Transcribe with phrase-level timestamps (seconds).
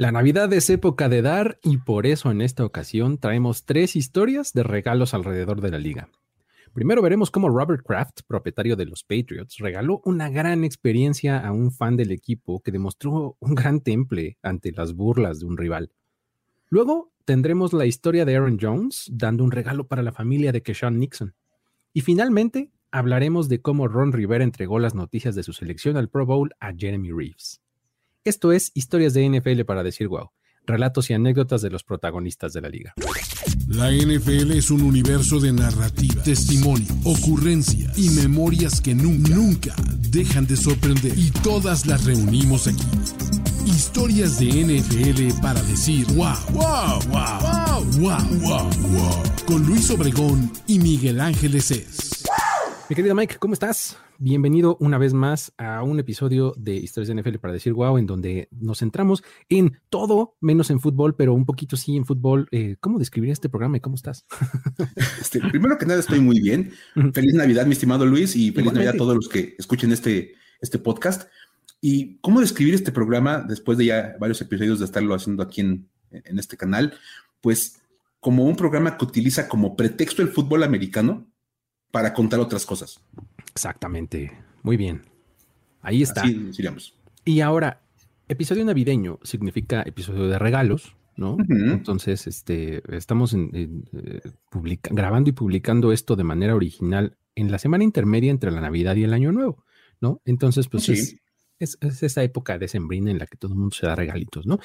[0.00, 4.52] La Navidad es época de dar y por eso en esta ocasión traemos tres historias
[4.52, 6.08] de regalos alrededor de la liga.
[6.72, 11.72] Primero veremos cómo Robert Kraft, propietario de los Patriots, regaló una gran experiencia a un
[11.72, 15.90] fan del equipo que demostró un gran temple ante las burlas de un rival.
[16.68, 20.96] Luego tendremos la historia de Aaron Jones dando un regalo para la familia de Keshawn
[20.96, 21.34] Nixon.
[21.92, 26.24] Y finalmente hablaremos de cómo Ron Rivera entregó las noticias de su selección al Pro
[26.24, 27.60] Bowl a Jeremy Reeves.
[28.28, 30.32] Esto es Historias de NFL para decir wow,
[30.66, 32.92] relatos y anécdotas de los protagonistas de la liga.
[33.68, 39.74] La NFL es un universo de narrativa, testimonio, ocurrencias y memorias que nunca, nunca
[40.10, 41.16] dejan de sorprender.
[41.16, 42.84] Y todas las reunimos aquí.
[43.64, 49.22] Historias de NFL para decir wow, wow, wow, wow, wow, wow, wow.
[49.46, 52.24] Con Luis Obregón y Miguel Ángeles es.
[52.88, 53.98] Mi querido Mike, ¿cómo estás?
[54.16, 58.06] Bienvenido una vez más a un episodio de Historias de NFL para decir wow, en
[58.06, 62.48] donde nos centramos en todo menos en fútbol, pero un poquito sí en fútbol.
[62.50, 64.24] Eh, ¿Cómo describir este programa y cómo estás?
[65.20, 66.72] Este, primero que nada, estoy muy bien.
[67.12, 70.78] Feliz Navidad, mi estimado Luis, y feliz Navidad a todos los que escuchen este, este
[70.78, 71.28] podcast.
[71.82, 75.86] ¿Y cómo describir este programa después de ya varios episodios de estarlo haciendo aquí en,
[76.10, 76.94] en este canal?
[77.42, 77.82] Pues
[78.18, 81.26] como un programa que utiliza como pretexto el fútbol americano
[81.90, 83.00] para contar otras cosas.
[83.50, 84.32] Exactamente.
[84.62, 85.02] Muy bien.
[85.80, 86.22] Ahí está.
[86.22, 86.50] Así.
[87.24, 87.82] Y ahora,
[88.28, 91.36] episodio navideño significa episodio de regalos, ¿no?
[91.48, 93.50] Entonces, este, estamos en,
[93.92, 94.20] eh,
[94.90, 99.04] grabando y publicando esto de manera original en la semana intermedia entre la Navidad y
[99.04, 99.64] el Año Nuevo,
[100.00, 100.20] ¿no?
[100.24, 101.16] Entonces, pues sí es,
[101.58, 104.58] esa época de sembrina en la que todo el mundo se da regalitos, ¿no?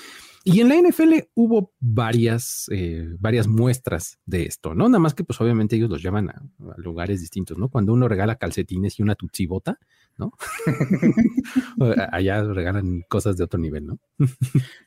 [0.43, 4.87] Y en la NFL hubo varias, eh, varias muestras de esto, ¿no?
[4.89, 6.41] Nada más que pues obviamente ellos los llevan a,
[6.77, 7.69] lugares distintos, ¿no?
[7.69, 9.79] Cuando uno regala calcetines y una tutsibota,
[10.17, 10.33] ¿no?
[12.11, 13.99] Allá regalan cosas de otro nivel, ¿no?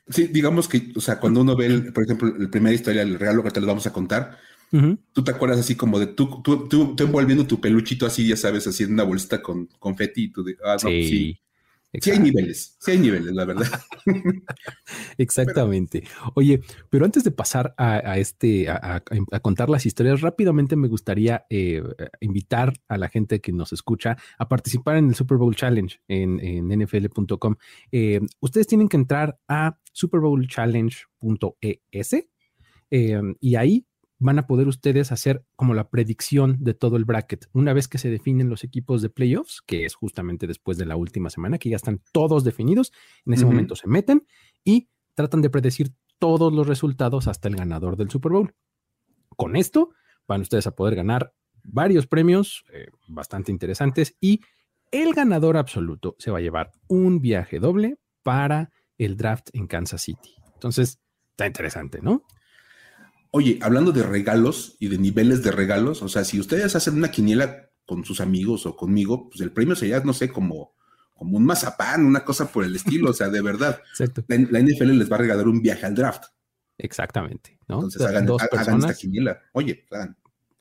[0.07, 3.43] sí, digamos que, o sea, cuando uno ve, por ejemplo, la primera historia, el regalo
[3.43, 4.37] que te lo vamos a contar,
[4.69, 8.67] Tú te acuerdas así como de tú, tú, tú, envolviendo tu peluchito así, ya sabes,
[8.67, 11.39] así en una bolsita con confeti y tú de, ah, no, pues sí.
[11.99, 13.67] Sí hay niveles, sí hay niveles, la verdad.
[15.17, 16.03] Exactamente.
[16.35, 19.01] Oye, pero antes de pasar a, este, a,
[19.41, 21.83] contar las historias, rápidamente me gustaría eh,
[22.19, 26.67] invitar a la gente que nos escucha a participar en el Super Bowl Challenge en,
[26.67, 27.55] nfl.com.
[27.91, 32.13] Eh, ustedes tienen que entrar a superbowlchallenge.es
[32.89, 33.85] eh, y ahí
[34.19, 37.47] van a poder ustedes hacer como la predicción de todo el bracket.
[37.53, 40.95] Una vez que se definen los equipos de playoffs, que es justamente después de la
[40.95, 42.91] última semana, que ya están todos definidos,
[43.25, 44.25] en ese momento se meten
[44.63, 48.53] y tratan de predecir todos los resultados hasta el ganador del Super Bowl.
[49.35, 49.91] Con esto
[50.27, 54.41] van ustedes a poder ganar varios premios eh, bastante interesantes y
[54.91, 60.01] el ganador absoluto se va a llevar un viaje doble para el draft en Kansas
[60.01, 60.35] City.
[60.53, 60.99] Entonces,
[61.31, 62.23] está interesante, ¿no?
[63.31, 67.11] Oye, hablando de regalos y de niveles de regalos, o sea, si ustedes hacen una
[67.11, 70.75] quiniela con sus amigos o conmigo, pues el premio sería, no sé, como,
[71.13, 73.81] como un mazapán, una cosa por el estilo, o sea, de verdad.
[73.91, 74.23] Exacto.
[74.27, 76.25] La, NFL les va a regalar un viaje al draft.
[76.77, 77.75] Exactamente, ¿no?
[77.75, 79.41] Entonces hagan, dos esta quiniela.
[79.53, 80.17] Oye, hagan,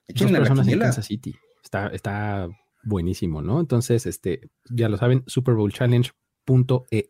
[0.08, 1.34] dos personas en Kansas City.
[1.62, 2.48] Está, está
[2.84, 3.60] buenísimo, ¿no?
[3.60, 6.10] Entonces, este, ya lo saben, Super Bowl Challenge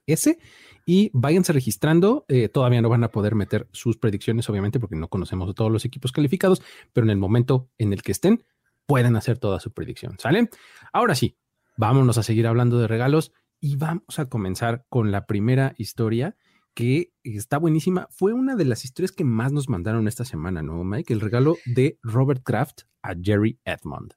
[0.07, 0.39] .es
[0.87, 2.25] y váyanse registrando.
[2.29, 5.71] Eh, todavía no van a poder meter sus predicciones, obviamente, porque no conocemos a todos
[5.71, 8.45] los equipos calificados, pero en el momento en el que estén,
[8.87, 10.17] pueden hacer toda su predicción.
[10.19, 10.49] ¿Sale?
[10.93, 11.37] Ahora sí,
[11.77, 16.37] vámonos a seguir hablando de regalos y vamos a comenzar con la primera historia
[16.73, 18.07] que está buenísima.
[18.11, 21.13] Fue una de las historias que más nos mandaron esta semana, ¿no, Mike?
[21.13, 24.15] El regalo de Robert Kraft a Jerry Edmond.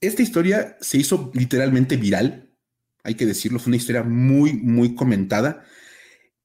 [0.00, 2.53] Esta historia se hizo literalmente viral
[3.04, 5.62] hay que decirlo, fue una historia muy, muy comentada.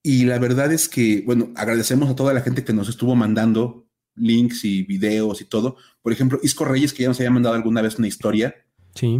[0.04, 3.88] Y la verdad es que, bueno, agradecemos a toda la gente que nos estuvo mandando
[4.16, 5.78] links y videos y todo.
[6.02, 8.56] Por ejemplo, Isco Reyes, que ya nos había mandado alguna vez una historia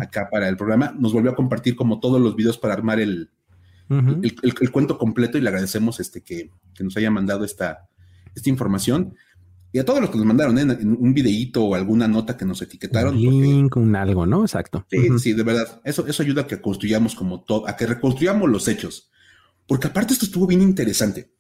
[0.02, 3.32] acá para el programa, nos volvió a compartir como todos los videos para armar el,
[3.90, 7.88] el, cuento completo y le agradecemos este, que, que nos haya mandado esta,
[8.36, 9.16] esta información.
[9.72, 10.62] Y a todos los que nos mandaron ¿eh?
[10.62, 13.16] en un videíto o alguna nota que nos etiquetaron.
[13.16, 14.42] Un link, un algo, ¿no?
[14.42, 14.86] Exacto.
[14.90, 15.80] Sí, sí, de verdad.
[15.84, 19.12] Eso, eso ayuda a que construyamos como todo, a que reconstruyamos los hechos.
[19.68, 21.32] Porque aparte esto estuvo bien interesante.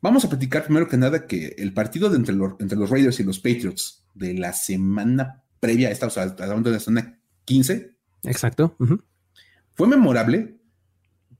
[0.00, 3.20] Vamos a platicar primero que nada que el partido de entre, los, entre los Raiders
[3.20, 7.94] y los Patriots de la semana previa a esta, o sea, de la semana 15.
[8.24, 8.76] Exacto.
[9.74, 10.58] Fue memorable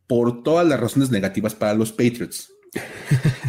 [0.06, 2.52] por todas las razones negativas para los Patriots.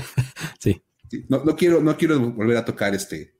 [1.11, 1.25] sí.
[1.29, 3.35] No, quiero, no quiero volver a tocar este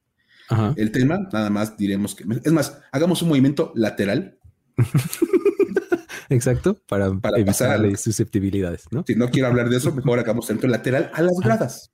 [0.76, 2.26] el tema, nada más diremos que.
[2.44, 4.38] Es más, hagamos un movimiento lateral.
[6.30, 9.04] Exacto, para, Para evitar que- susceptibilidades, ¿no?
[9.08, 11.92] Si no quiero hablar de eso, mejor hagamos centro lateral a las gradas.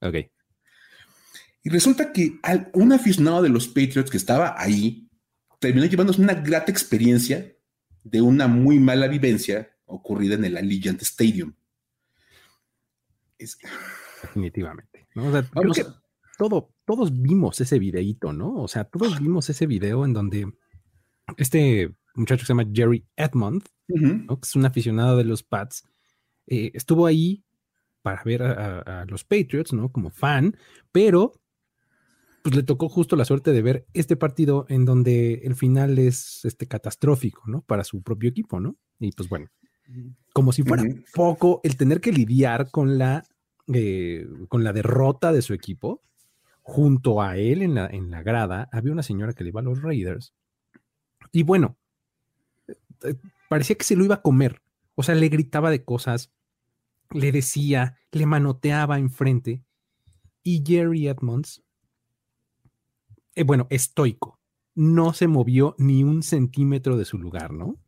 [0.00, 0.14] Ok.
[1.62, 5.10] Y resulta que al- un aficionado de los Patriots que estaba ahí
[5.58, 7.54] terminó llevándose una grata experiencia
[8.04, 11.54] de una muy mala vivencia ocurrida en el Allegiant Stadium.
[13.38, 13.58] Es-
[14.22, 14.97] Definitivamente.
[15.14, 15.26] ¿No?
[15.28, 16.02] O sea, creo Vamos que a-
[16.38, 18.54] todo, todos vimos ese videíto, ¿no?
[18.56, 20.52] O sea, todos vimos ese video en donde
[21.36, 23.64] este muchacho que se llama Jerry Edmond.
[23.90, 24.38] ¿no?
[24.38, 25.82] que es un aficionado de los Pats,
[26.46, 27.42] eh, estuvo ahí
[28.02, 29.90] para ver a, a- a los Patriots, ¿no?
[29.90, 30.54] Como fan,
[30.92, 31.32] pero
[32.42, 36.44] pues le tocó justo la suerte de ver este partido en donde el final es
[36.44, 37.62] este catastrófico, ¿no?
[37.62, 38.76] Para su propio equipo, ¿no?
[39.00, 39.46] Y pues bueno,
[40.34, 41.02] como si fuera Ujú.
[41.14, 43.24] poco el tener que lidiar con la,
[43.72, 46.02] eh, con la derrota de su equipo,
[46.62, 49.64] junto a él en la, en la grada, había una señora que le iba a
[49.64, 50.34] los Raiders.
[51.32, 51.76] Y bueno,
[53.02, 53.14] eh,
[53.48, 54.62] parecía que se lo iba a comer.
[54.94, 56.32] O sea, le gritaba de cosas,
[57.10, 59.62] le decía, le manoteaba enfrente.
[60.42, 61.62] Y Jerry Edmonds,
[63.34, 64.38] eh, bueno, estoico,
[64.74, 67.78] no se movió ni un centímetro de su lugar, ¿no?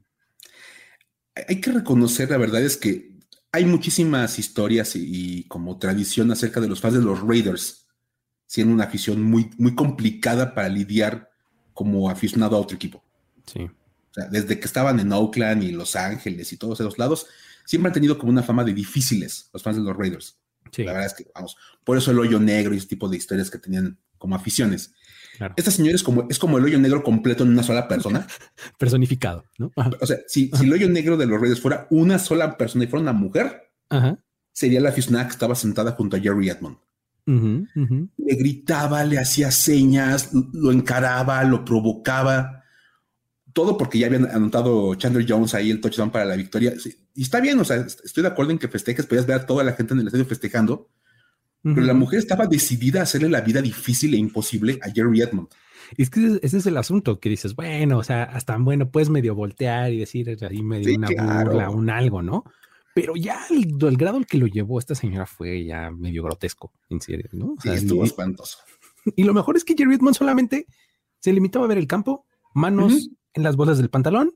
[1.49, 3.20] Hay que reconocer, la verdad es que
[3.53, 7.87] hay muchísimas historias y, y como tradición acerca de los fans de los Raiders,
[8.47, 11.31] siendo una afición muy, muy complicada para lidiar
[11.73, 13.03] como aficionado a otro equipo.
[13.47, 13.63] Sí.
[13.63, 17.27] O sea, desde que estaban en Oakland y Los Ángeles y todos esos lados,
[17.65, 20.37] siempre han tenido como una fama de difíciles los fans de los Raiders.
[20.73, 23.17] Sí, La verdad es que, vamos, por eso el hoyo negro y ese tipo de
[23.17, 24.93] historias que tenían como aficiones.
[25.41, 25.55] Claro.
[25.57, 28.27] Esta señora es como, es como el hoyo negro completo en una sola persona.
[28.79, 29.73] Personificado, ¿no?
[29.75, 29.91] Ajá.
[30.01, 32.89] O sea, si, si el hoyo negro de los Raiders fuera una sola persona y
[32.89, 34.19] fuera una mujer, Ajá.
[34.53, 36.77] sería la aficionada que estaba sentada junto a Jerry Edmond.
[37.27, 42.65] Le gritaba, le hacía señas, lo encaraba, lo provocaba.
[43.53, 46.75] Todo porque ya habían anotado Chandler Jones ahí el touchdown para la victoria.
[46.79, 49.47] Sí, Y está bien, o sea, estoy de acuerdo en que festejes, podías ver a
[49.47, 50.89] toda la gente en el estadio festejando,
[51.63, 55.49] pero la mujer estaba decidida a hacerle la vida difícil e imposible a Jerry Edmond.
[55.97, 59.35] Es que ese- es el asunto que dices, bueno, o sea, hasta bueno, puedes medio
[59.35, 61.51] voltear y decir ahí medio Sí, una claro.
[61.51, 62.45] burla, un algo, ¿no?
[62.95, 66.73] Pero ya el, el grado al que lo llevó esta señora fue ya medio grotesco,
[66.89, 67.53] en serio, ¿no?
[67.53, 68.59] O Sí, estuvo y, espantoso.
[69.17, 70.67] y lo mejor es que Jerry Edmond solamente
[71.19, 72.25] se limitaba a ver el campo,
[72.55, 74.33] manos en las bolas del pantalón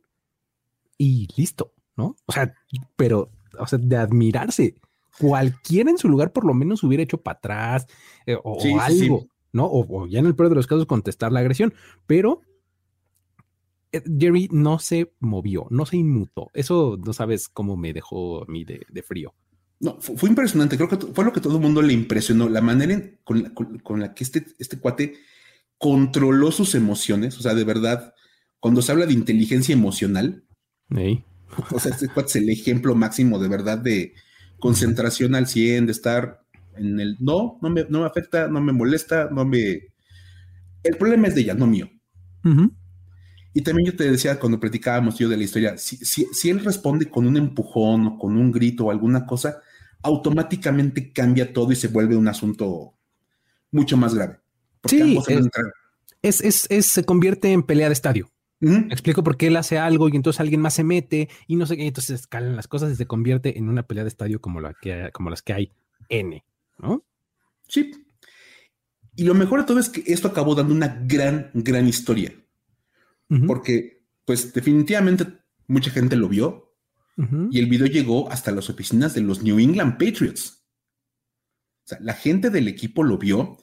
[0.99, 2.17] y listo, ¿no?
[2.27, 2.55] O sea,
[2.97, 4.77] pero, o sea, de admirarse.
[5.19, 7.87] Cualquiera en su lugar por lo menos hubiera hecho para atrás
[8.27, 9.03] eh, o, Sí, o sí, sí.
[9.05, 9.67] algo, ¿no?
[9.67, 11.73] O, o ya en el peor de los casos contestar la agresión,
[12.07, 12.41] pero
[13.93, 16.51] eh, Jerry no se movió, no se inmutó.
[16.55, 19.35] Eso no sabes cómo me dejó a mí de, de frío.
[19.81, 20.77] No, fu- fue, impresionante.
[20.77, 22.49] Creo que fue lo que todo el mundo le impresionó.
[22.49, 25.15] La manera en- con, la, con- con la que este, este cuate
[25.79, 27.39] controló sus emociones.
[27.39, 28.15] O sea, de verdad,
[28.61, 30.45] cuando se habla de inteligencia emocional,
[31.71, 34.15] o sea, este cuate es el ejemplo máximo de verdad de
[34.59, 36.43] concentración al 100, de estar
[36.77, 39.89] en el no, no me, no me afecta, no me molesta, no me.
[40.83, 41.91] El problema es de ella, no mío.
[43.53, 46.65] Y también yo te decía cuando platicábamos yo de la historia, si, si, si él
[46.65, 49.61] responde con un empujón o con un grito o alguna cosa,
[50.03, 52.95] automáticamente cambia todo y se vuelve un asunto
[53.71, 54.41] mucho más grave.
[54.81, 55.29] Porque Sí, ambos.
[56.23, 58.31] Es, es, es- se convierte en pelea de estadio.
[58.61, 61.67] Me explico por qué él hace algo y entonces alguien más se mete y no
[61.67, 64.61] sé qué, entonces escalan las cosas y se convierte en una pelea de estadio como,
[64.61, 65.73] la que, como las que hay
[66.09, 66.43] N,
[66.79, 67.05] ¿no?
[67.69, 67.93] Sí.
[69.17, 72.33] Y lo mejor de todo es que esto acabó dando una gran, gran historia.
[73.47, 75.27] Porque, pues, definitivamente
[75.67, 76.73] mucha gente lo vio
[77.51, 80.65] y el video llegó hasta las oficinas de los New England Patriots.
[81.85, 83.59] O sea, la gente del equipo lo vio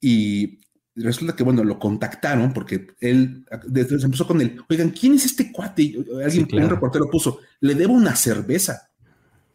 [0.00, 0.60] y
[0.96, 4.60] resulta que, bueno, lo contactaron porque él desde se empezó con él.
[4.68, 5.82] Oigan, ¿quién es este cuate?
[5.82, 6.66] Y Alguien, Sí, claro.
[6.66, 8.90] un reportero puso, le debo una cerveza.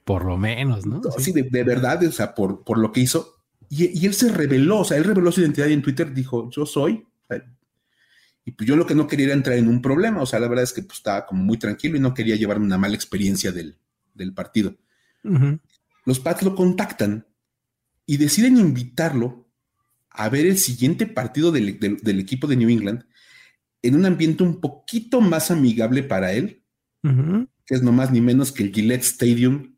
[0.04, 1.02] Por lo menos, ¿no?
[1.18, 3.36] Así de, de verdad, o sea, por, por lo que hizo.
[3.70, 6.50] Y, y él se reveló, o sea, él reveló su identidad y en Twitter dijo,
[6.52, 7.06] yo soy.
[8.48, 10.48] Y pues yo lo que no quería era entrar en un problema, o sea, la
[10.48, 13.52] verdad es que pues, estaba como muy tranquilo y no quería llevarme una mala experiencia
[13.52, 13.76] del,
[14.14, 14.76] del partido.
[16.06, 17.26] Los Pats lo contactan
[18.06, 19.45] y deciden invitarlo
[20.18, 23.04] a ver el siguiente partido del, del- del equipo de New England
[23.82, 26.64] en un ambiente un poquito más amigable para él,
[27.66, 29.76] que es no más ni menos que el Gillette Stadium,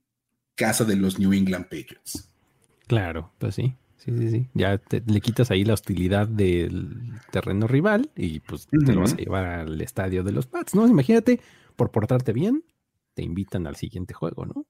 [0.56, 2.32] casa de los New England Patriots.
[2.88, 3.76] Claro, pues sí.
[3.98, 4.48] Sí, sí, sí.
[4.54, 9.14] Ya te- le quitas ahí la hostilidad del terreno rival y pues te lo vas
[9.14, 10.88] a llevar al estadio de los Pats, ¿no?
[10.88, 11.42] Imagínate,
[11.76, 12.64] por portarte bien,
[13.14, 14.66] te invitan al siguiente juego, ¿no?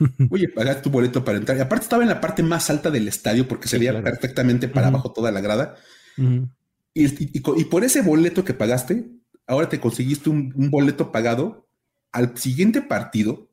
[0.30, 1.56] Oye, pagas tu boleto para entrar.
[1.58, 4.04] Y aparte estaba en la parte más alta del estadio porque se Sí, veía claro.
[4.04, 5.76] perfectamente para abajo toda la grada.
[6.16, 9.10] Y, y- y co- y por ese boleto que pagaste,
[9.46, 11.68] ahora te conseguiste un, un boleto pagado
[12.12, 13.48] al siguiente partido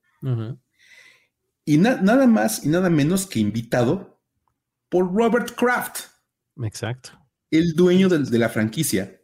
[1.66, 4.20] y nada más y nada menos que invitado
[4.90, 6.00] por Robert Kraft.
[6.64, 7.12] Exacto.
[7.52, 9.22] El dueño de la franquicia,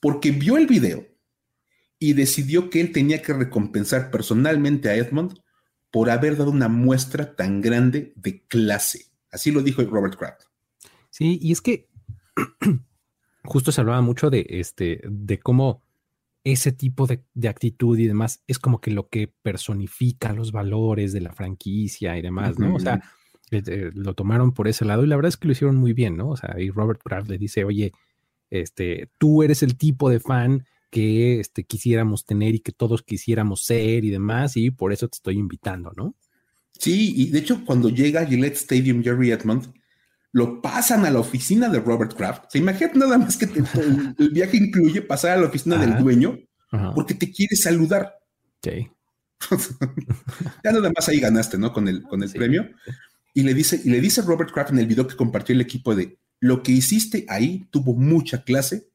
[0.00, 1.06] porque vio el video
[1.98, 5.38] y decidió que él tenía que recompensar personalmente a Edmond
[5.96, 9.06] por haber dado una muestra tan grande de clase.
[9.30, 10.42] Así lo dijo Robert Kraft.
[11.08, 11.88] Sí, y es que
[13.44, 15.82] justo se hablaba mucho de este, de cómo
[16.44, 21.22] ese tipo de, actitud y demás es como que lo que personifica los valores de
[21.22, 22.74] la franquicia y demás, ¿no?
[22.74, 23.02] O sea,
[23.50, 25.94] eh, eh, lo tomaron por ese lado y la verdad es que lo hicieron muy
[25.94, 26.28] bien, ¿no?
[26.28, 27.94] O sea, y Robert Kraft le dice, oye,
[28.50, 33.64] este, tú eres el tipo de fan que este, quisiéramos tener y que todos quisiéramos
[33.64, 36.14] ser y demás, y por eso te estoy invitando, ¿no?
[36.78, 39.72] Sí, y de hecho cuando llega a Gillette Stadium Jerry Edmond,
[40.32, 42.44] lo pasan a la oficina de Robert Kraft.
[42.50, 43.46] Se imagina nada más que
[44.18, 46.38] el, viaje incluye pasar a la oficina del dueño
[46.94, 48.14] porque te quiere saludar.
[48.62, 48.88] Sí.
[50.64, 51.72] ya nada más ahí ganaste, ¿no?
[51.72, 52.68] Con el, con el premio.
[53.32, 55.94] Y le dice, y le dice Robert Kraft en el video que compartió el equipo
[55.94, 58.88] de lo que hiciste ahí tuvo mucha clase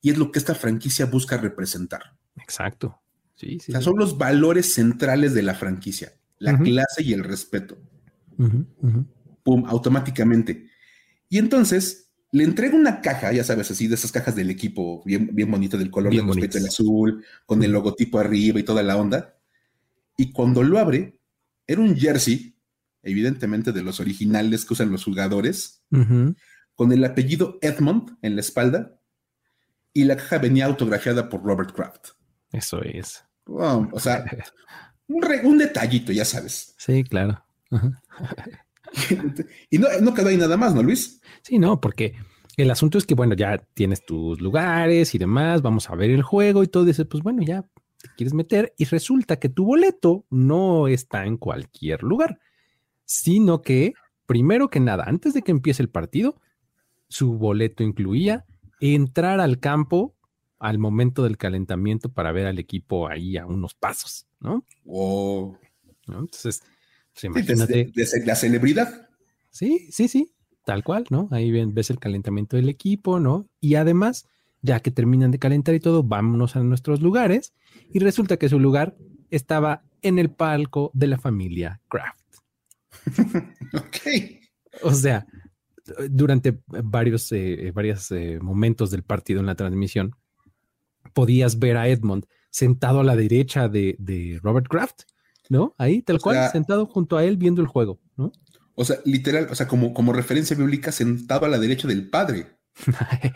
[0.00, 2.14] y es lo que esta franquicia busca representar.
[2.36, 3.00] Exacto.
[3.34, 7.22] Sí, sí, o sea, son los valores centrales de la franquicia, la clase y el
[7.22, 7.76] respeto.
[9.42, 10.70] Pum, automáticamente.
[11.28, 15.30] Y entonces le entrega una caja, ya sabes, así de esas cajas del equipo, bien,
[15.32, 18.96] bien bonita, del color del respeto, el azul, con el logotipo arriba y toda la
[18.96, 19.36] onda.
[20.16, 21.20] Y cuando lo abre,
[21.66, 22.56] era un jersey,
[23.02, 25.82] evidentemente de los originales que usan los jugadores,
[26.74, 28.95] con el apellido Edmond en la espalda
[29.96, 32.08] y la caja venía autografiada por Robert Kraft.
[32.52, 33.24] Eso es.
[33.46, 34.26] o sea,
[35.08, 36.74] un, detallito, ya sabes.
[36.76, 37.42] Sí, claro.
[39.70, 41.22] y no, no quedó ahí nada más, ¿no, Luis?
[41.40, 42.14] Sí, no, porque
[42.58, 46.22] el asunto es que, bueno, ya tienes tus lugares y demás, vamos a ver el
[46.22, 50.26] juego y todo, dices, pues bueno, ya te quieres meter y resulta que tu boleto
[50.28, 52.38] no está en cualquier lugar,
[53.06, 53.94] sino que,
[54.26, 56.38] primero que nada, antes de que empiece el partido,
[57.08, 58.44] su boleto incluía
[58.80, 60.14] entrar al campo
[60.58, 64.64] al momento del calentamiento para ver al equipo ahí a unos pasos, ¿no?
[64.84, 65.58] Wow.
[66.08, 66.62] Entonces,
[67.12, 67.92] pues, imagínate.
[68.24, 69.08] la celebridad.
[69.50, 70.32] Sí, sí, sí,
[70.64, 71.28] tal cual, ¿no?
[71.30, 73.48] Ahí ves el calentamiento del equipo, ¿no?
[73.60, 74.26] Y además,
[74.62, 77.54] ya que terminan de calentar y todo, vámonos a nuestros lugares.
[77.92, 78.96] Y resulta que su lugar
[79.30, 82.20] estaba en el palco de la familia Kraft.
[83.74, 84.82] ok.
[84.82, 85.26] O sea,
[86.10, 90.14] durante varios, eh, varios eh, momentos del partido en la transmisión,
[91.14, 95.02] podías ver a Edmond sentado a la derecha de, Robert Kraft,
[95.48, 95.74] ¿no?
[95.78, 98.32] Ahí, tal cual, sentado junto a él viendo el juego, ¿no?
[98.74, 102.58] O sea, literal, o sea, como, como referencia bíblica, sentado a la derecha del padre.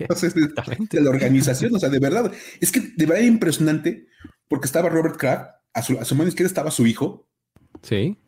[0.09, 2.31] o sea, de, la organización, o sea, de verdad.
[2.61, 4.07] Es que de verdad impresionante,
[4.49, 7.29] porque estaba Robert Kraft, a su, a su mano izquierda estaba su hijo.
[7.83, 8.19] Sí.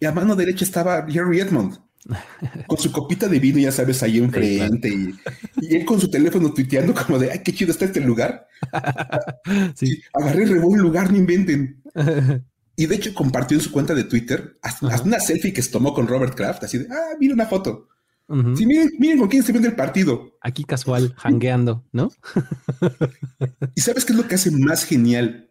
[0.00, 1.85] Y a mano derecha estaba Jerry Edmond
[2.66, 5.14] con su copita de vino, ya sabes, ahí enfrente, y,
[5.60, 8.46] y, él con su teléfono tuiteando como de, ay, qué chido está este lugar.
[9.74, 10.02] Sí.
[10.12, 11.82] Agarré y un lugar, no inventen.
[12.74, 15.94] Y de hecho compartió en su cuenta de Twitter hasta, una selfie que se tomó
[15.94, 17.88] con Robert Kraft, así de, ah, mira una foto.
[18.56, 20.36] Sí, miren, miren con quién se viendo el partido.
[20.40, 22.10] Aquí casual, hangueando, ¿no?
[23.74, 25.50] ¿Y sabes qué es lo que hace más genial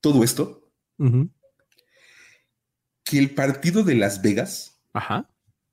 [0.00, 0.72] todo esto?
[3.04, 5.30] Que el partido de Las Vegas Ajá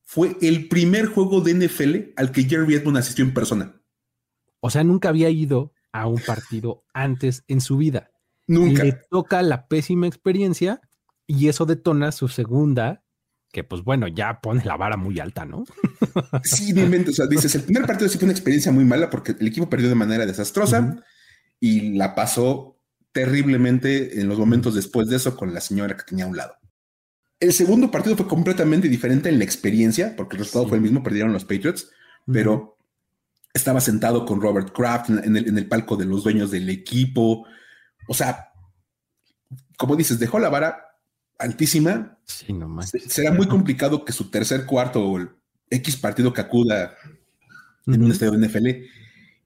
[0.09, 3.81] fue el primer juego de NFL al que Jerry Edmond asistió en persona.
[4.61, 8.09] O sea, nunca había ido a un partido antes en su vida.
[8.47, 8.85] Nunca.
[8.85, 10.79] Le toca la pésima experiencia
[11.27, 13.03] y eso detona su segunda,
[13.51, 15.65] que pues bueno, ya pone la vara muy alta, ¿no?
[16.43, 19.47] sí, O sea, dices, el primer partido sí fue una experiencia muy mala porque el
[19.47, 21.03] equipo perdió de manera desastrosa
[21.59, 22.79] y la pasó
[23.11, 26.53] terriblemente en los momentos después de eso con la señora que tenía a un lado.
[27.39, 31.03] El segundo partido fue completamente diferente en la experiencia, porque el resultado fue el mismo,
[31.03, 31.91] perdieron los Patriots,
[32.25, 32.77] pero
[33.53, 37.45] estaba sentado con Robert Kraft en el, palco de los dueños del equipo.
[38.07, 38.51] O sea,
[39.77, 40.83] como dices, dejó la vara
[41.37, 42.17] altísima.
[42.25, 42.91] Sí, no más.
[43.07, 45.29] Será muy complicado que su tercer cuarto o el
[45.69, 46.95] X partido que acuda
[47.85, 48.67] en un estadio de NFL,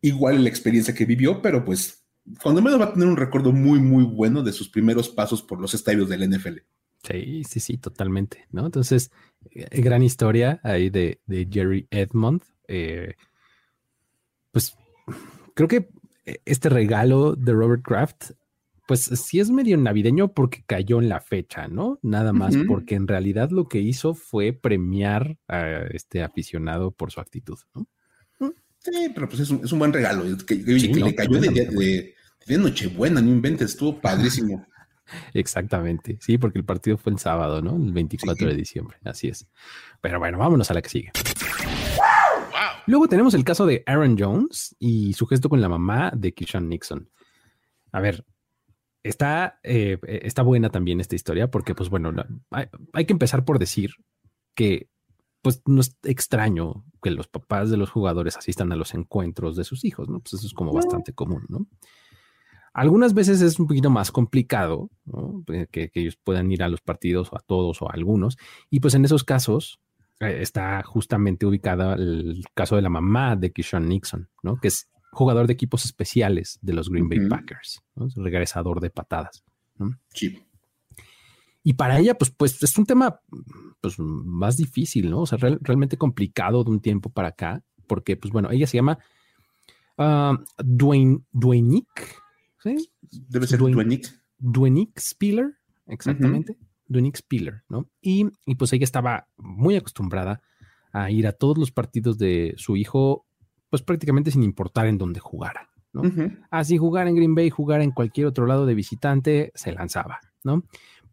[0.01, 2.03] igual la experiencia que vivió, pero pues
[2.41, 5.59] cuando menos va a tener un recuerdo muy, muy bueno de sus primeros pasos por
[5.59, 6.59] los estadios del NFL.
[7.03, 8.65] Sí, sí, sí, totalmente, ¿no?
[8.65, 9.11] Entonces,
[9.51, 12.41] eh, gran historia ahí de, Jerry Edmond.
[12.67, 13.15] Eh,
[14.51, 14.75] pues
[15.55, 15.89] creo que
[16.25, 18.31] eh, este regalo de Robert Kraft,
[18.87, 21.99] pues sí es medio navideño porque cayó en la fecha, ¿no?
[22.01, 27.19] Nada más porque en realidad lo que hizo fue premiar a este aficionado por su
[27.19, 27.87] actitud, ¿no?
[28.39, 30.23] Mm, sí, pero pues es un, buen regalo.
[30.45, 32.13] Que, le cayó de,
[32.47, 34.67] de, Nochebuena, no inventes, estuvo padrísimo.
[35.33, 37.75] Exactamente, sí, porque el partido fue el sábado, ¿no?
[37.75, 39.47] El 24 de diciembre, así es.
[40.01, 41.11] Pero bueno, vámonos a la que sigue.
[42.87, 46.67] Luego tenemos el caso de Aaron Jones y su gesto con la mamá de Kishan
[46.67, 47.09] Nixon.
[47.91, 48.25] A ver,
[49.03, 52.13] está, eh, está buena también esta historia porque, pues bueno,
[52.93, 53.91] hay, que empezar por decir
[54.55, 54.89] que
[55.41, 59.63] pues no es extraño que los papás de los jugadores asistan a los encuentros de
[59.63, 60.19] sus hijos, ¿no?
[60.19, 61.65] Pues eso es como bastante común, ¿no?
[62.73, 64.89] Algunas veces es un poquito más complicado
[65.47, 68.37] eh, que, ellos puedan ir a los partidos o a todos o a algunos.
[68.69, 69.79] Y pues en esos casos
[70.19, 74.55] eh, está justamente ubicada el caso de la mamá de Kishon Nixon, ¿no?
[74.57, 77.83] que es jugador de equipos especiales de los Green Bay Packers,
[78.15, 79.43] regresador de patadas.
[80.13, 80.41] Sí.
[81.63, 83.19] Y para ella, pues, pues es un tema
[83.81, 85.21] pues, más difícil, ¿no?
[85.21, 88.97] O sea, realmente complicado de un tiempo para acá, porque, pues bueno, ella se llama
[89.97, 91.19] uh, Dwayne,
[92.63, 94.07] Debe ser Duenick.
[94.37, 96.53] Duenick Spiller, exactamente.
[96.53, 97.89] Uh Spiller, ¿no?
[98.01, 98.25] Y,
[98.57, 100.41] pues ella estaba muy acostumbrada
[100.91, 103.25] a ir a todos los partidos de su hijo,
[103.69, 106.01] pues prácticamente sin importar en dónde jugara, ¿no?
[106.49, 110.63] Así jugar en Green Bay, jugar en cualquier otro lado de visitante, se lanzaba, ¿no?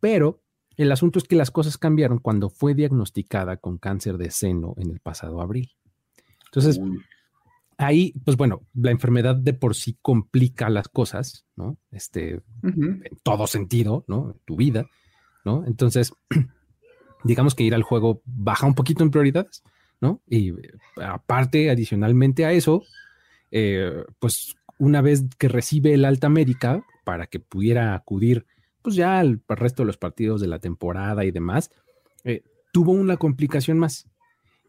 [0.00, 0.42] Pero
[0.76, 4.90] el asunto es que las cosas cambiaron cuando fue diagnosticada con cáncer de seno en
[4.90, 5.70] el pasado abril.
[6.46, 6.80] Entonces,
[7.78, 11.78] ahí, pues bueno, la enfermedad de por sí complica las cosas, ¿no?
[11.90, 14.36] Este, en todo sentido, ¿no?
[14.44, 14.86] tu vida,
[15.44, 15.64] ¿no?
[15.64, 16.12] Entonces,
[17.24, 19.62] digamos que ir al juego baja un poquito en prioridades,
[20.00, 20.20] ¿no?
[20.28, 20.52] Y
[20.96, 22.82] aparte, adicionalmente a eso,
[23.52, 28.44] eh, pues una vez que recibe el alta médica para que pudiera acudir,
[28.82, 31.70] pues ya al, resto de los partidos de la temporada y demás,
[32.24, 32.42] eh,
[32.72, 34.08] tuvo una complicación más,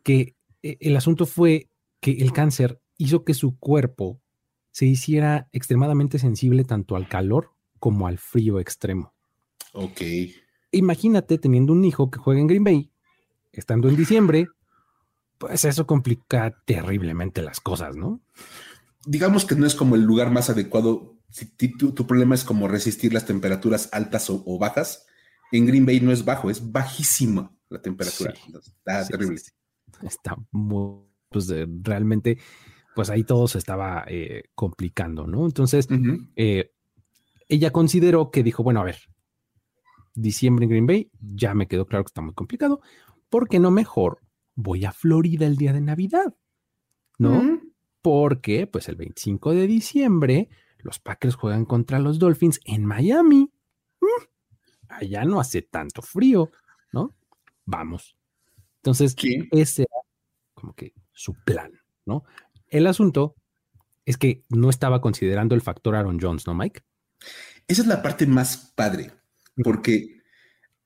[0.04, 4.22] que eh, el asunto fue que el cáncer hizo que su cuerpo
[4.72, 9.14] se hiciera extremadamente sensible tanto al calor como al frío extremo.
[9.74, 10.02] Ok.
[10.72, 12.92] Imagínate teniendo un hijo que juega en Green Bay,
[13.52, 14.48] estando en diciembre,
[15.40, 18.22] pues eso complica terriblemente las cosas, ¿no?
[19.06, 21.16] Digamos que no es como el lugar más adecuado.
[21.30, 25.06] Si tu, problema es como resistir las temperaturas altas o, bajas,
[25.52, 28.34] en Green Bay no es bajo, es bajísima la temperatura.
[28.34, 29.42] está terrible.
[30.04, 31.48] Está muy, pues
[31.82, 32.40] realmente
[32.96, 35.46] pues ahí todo se estaba eh, complicando, ¿no?
[35.46, 35.88] Entonces,
[36.36, 36.72] eh,
[37.48, 38.98] ella consideró que dijo, bueno, a ver,
[40.16, 42.82] diciembre en Green Bay, ya me quedó claro que está muy complicado,
[43.30, 44.20] ¿por qué no mejor
[44.56, 46.36] voy a Florida el día de Navidad?
[47.18, 47.62] ¿No?
[48.02, 53.52] Porque, pues el 25 de diciembre, los Packers juegan contra los Dolphins en Miami.
[54.00, 54.24] Mm,
[54.88, 56.50] allá no hace tanto frío,
[56.94, 57.16] ¿no?
[57.66, 58.16] Vamos.
[58.78, 59.16] Entonces,
[59.52, 60.02] ese era
[60.54, 61.72] como que su plan,
[62.06, 62.24] ¿no?
[62.70, 63.36] El asunto
[64.06, 66.82] es que no estaba considerando el factor Aaron Jones, ¿no, Mike?
[67.68, 69.12] Esa es la parte más padre,
[69.64, 70.22] porque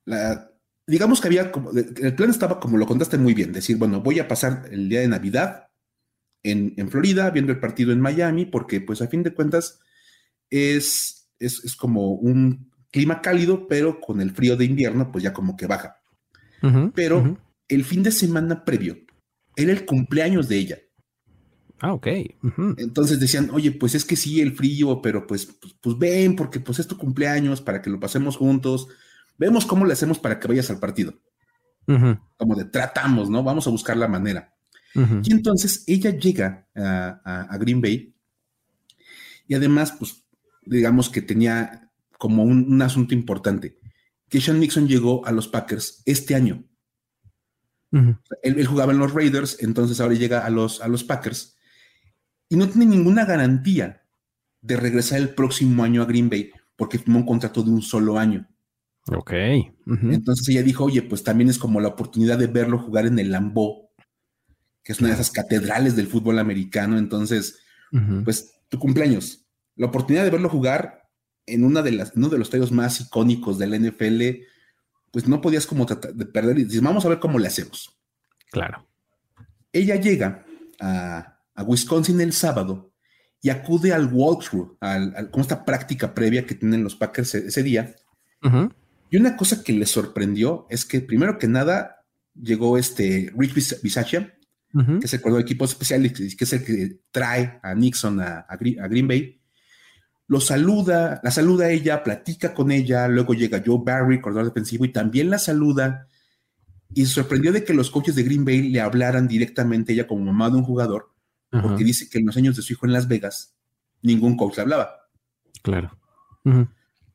[0.04, 0.50] la,
[0.86, 4.18] digamos que había como, el plan estaba como lo contaste muy bien, decir, bueno, voy
[4.18, 5.68] a pasar el día de Navidad
[6.42, 9.80] en, Florida, viendo el partido en Miami, porque pues a fin de cuentas
[10.50, 15.56] es, es, como un clima cálido, pero con el frío de invierno, pues ya como
[15.56, 16.02] que baja.
[16.94, 18.98] pero el fin de semana previo
[19.56, 20.78] era el cumpleaños de ella.
[21.80, 22.06] Ah, ok.
[22.78, 26.60] Entonces decían, oye, pues es que sí, el frío, pero pues, pues, pues, ven, porque
[26.60, 28.88] pues es tu cumpleaños, para que lo pasemos juntos.
[29.36, 31.14] Vemos cómo le hacemos para que vayas al partido.
[31.86, 33.42] Como de tratamos, ¿no?
[33.42, 34.54] Vamos a buscar la manera.
[34.94, 38.14] Y entonces ella llega a, Green Bay
[39.48, 40.24] y además, pues,
[40.64, 43.78] digamos que tenía como un, asunto importante,
[44.28, 46.64] que Sean Nixon llegó a los Packers este año.
[48.42, 51.53] él, jugaba en los Raiders, entonces ahora llega a los, a los Packers
[52.48, 54.02] y no tiene ninguna garantía
[54.60, 58.18] de regresar el próximo año a Green Bay porque firmó un contrato de un solo
[58.18, 58.48] año.
[59.08, 59.32] Ok.
[59.86, 63.30] Entonces ella dijo, oye, pues también es como la oportunidad de verlo jugar en el
[63.30, 63.90] Lambeau,
[64.82, 66.98] que es una de esas catedrales del fútbol americano.
[66.98, 67.58] Entonces,
[68.24, 71.08] pues tu cumpleaños, la oportunidad de verlo jugar
[71.46, 74.22] en una de las, uno de los estadios más icónicos del NFL,
[75.12, 77.94] pues no podías como tratar de perder y dices, vamos a ver cómo le hacemos.
[78.50, 78.88] Claro.
[79.70, 80.46] Ella llega
[80.80, 82.92] a, a Wisconsin el sábado
[83.44, 87.94] y acude al walkthrough, al, con esta práctica previa que tienen los Packers ese, día.
[89.10, 94.34] Y una cosa que le sorprendió es que, primero que nada, llegó este Rich Bisaccia,
[94.72, 98.46] que es el coordinador de equipos especiales, que es el que trae a Nixon a,
[98.58, 99.40] Green Bay.
[100.26, 104.86] Lo saluda, la saluda a ella, platica con ella, luego llega Joe Barry, coordinador defensivo,
[104.86, 106.08] y también la saluda.
[106.94, 110.06] Y se sorprendió de que los coaches de Green Bay le hablaran directamente a ella
[110.06, 111.13] como mamá de un jugador
[111.62, 113.54] porque dice que en los años de su hijo en Las Vegas
[114.02, 114.96] ningún coach le hablaba.
[115.62, 115.96] Claro.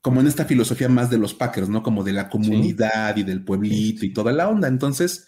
[0.01, 1.83] como en esta filosofía más de los Packers, ¿no?
[1.83, 4.67] Como de la comunidad y del pueblito y toda la onda.
[4.67, 5.27] Entonces,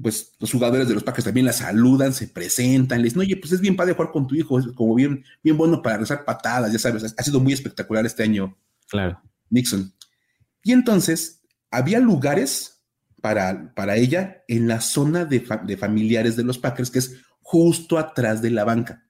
[0.00, 3.52] pues los jugadores de los Packers también la saludan, se presentan, les dicen, oye, pues
[3.52, 6.72] es bien padre jugar con tu hijo, es como bien, bien bueno para rezar patadas,
[6.72, 8.56] ya sabes, ha sido muy espectacular este año.
[8.88, 9.20] Claro.
[9.50, 9.92] Nixon.
[10.64, 12.82] Y entonces había lugares
[13.20, 15.40] para, para ella en la zona de,
[15.78, 19.06] familiares de los Packers, que es justo atrás de la banca.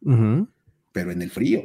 [0.00, 1.62] Pero en el frío.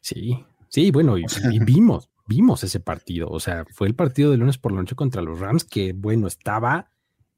[0.00, 1.26] Sí, sí, bueno, y,
[1.60, 3.28] vimos, vimos ese partido.
[3.28, 6.26] O sea, fue el partido de lunes por la noche contra los Rams, que bueno,
[6.26, 6.90] estaba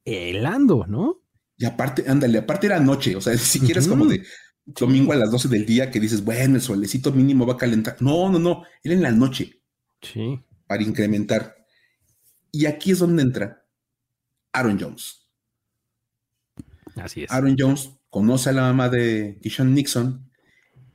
[0.04, 1.20] helando, ¿no?
[1.56, 4.22] Y aparte, ándale, aparte era noche, o sea, si quieres como de
[4.64, 7.96] domingo a las 12 del día que dices, bueno, el solecito mínimo va a calentar.
[8.00, 9.60] No, no, no, era en la noche.
[10.00, 10.40] Sí.
[10.66, 11.56] Para incrementar.
[12.50, 13.64] Y aquí es donde entra
[14.52, 15.21] Aaron Jones.
[16.96, 17.30] Así es.
[17.30, 20.28] Aaron Jones conoce a la mamá de Kishon Nixon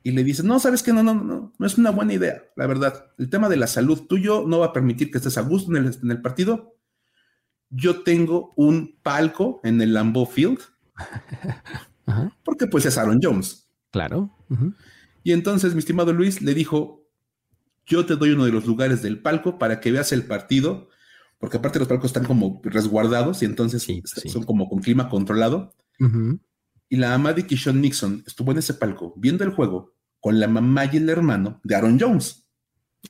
[0.02, 2.66] y le dice, no, sabes que no, no, no, no es una buena idea, la
[2.66, 3.12] verdad.
[3.18, 5.84] El tema de la salud tuyo no va a permitir que estés a gusto en
[5.84, 6.78] el, en el partido
[7.70, 10.60] yo tengo un palco en el Lambeau Field,
[12.44, 13.68] porque pues es Aaron Jones.
[13.90, 14.34] Claro.
[15.22, 17.06] Y entonces mi estimado Luis le dijo,
[17.86, 20.88] yo te doy uno de los lugares del palco para que veas el partido,
[21.38, 23.86] porque aparte los palcos están como resguardados y entonces
[24.26, 25.74] son como con clima controlado.
[26.88, 30.48] Y la mamá de Kishon Nixon estuvo en ese palco viendo el juego con la
[30.48, 32.48] mamá y el hermano de Aaron Jones.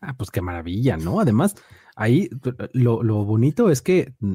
[0.00, 1.20] Ah, pues qué maravilla, ¿no?
[1.20, 1.54] Además,
[1.96, 2.28] ahí
[2.72, 4.34] lo, lo bonito es que mm,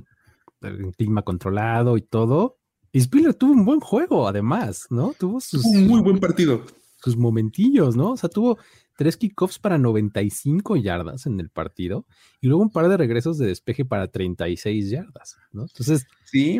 [0.61, 2.57] el clima controlado y todo.
[2.91, 5.13] Y Spiller tuvo un buen juego, además, ¿no?
[5.17, 5.65] Tuvo sus.
[5.65, 6.63] Un muy buen partido.
[7.03, 8.11] Sus momentillos, ¿no?
[8.11, 8.57] O sea, tuvo
[8.95, 12.05] tres kickoffs para 95 yardas en el partido
[12.39, 15.63] y luego un par de regresos de despeje para 36 yardas, ¿no?
[15.63, 16.59] Entonces, sí.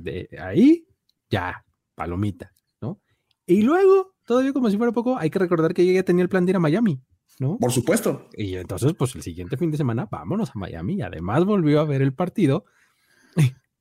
[0.00, 0.84] de ahí
[1.34, 3.00] ya, palomita, ¿no?
[3.46, 6.28] Y luego, todavía como si fuera poco, hay que recordar que ella ya tenía el
[6.28, 7.02] plan de ir a Miami,
[7.38, 7.58] ¿no?
[7.58, 8.28] Por supuesto.
[8.34, 10.94] Y entonces, pues el siguiente fin de semana, vámonos a Miami.
[10.94, 12.64] Y además volvió a ver el partido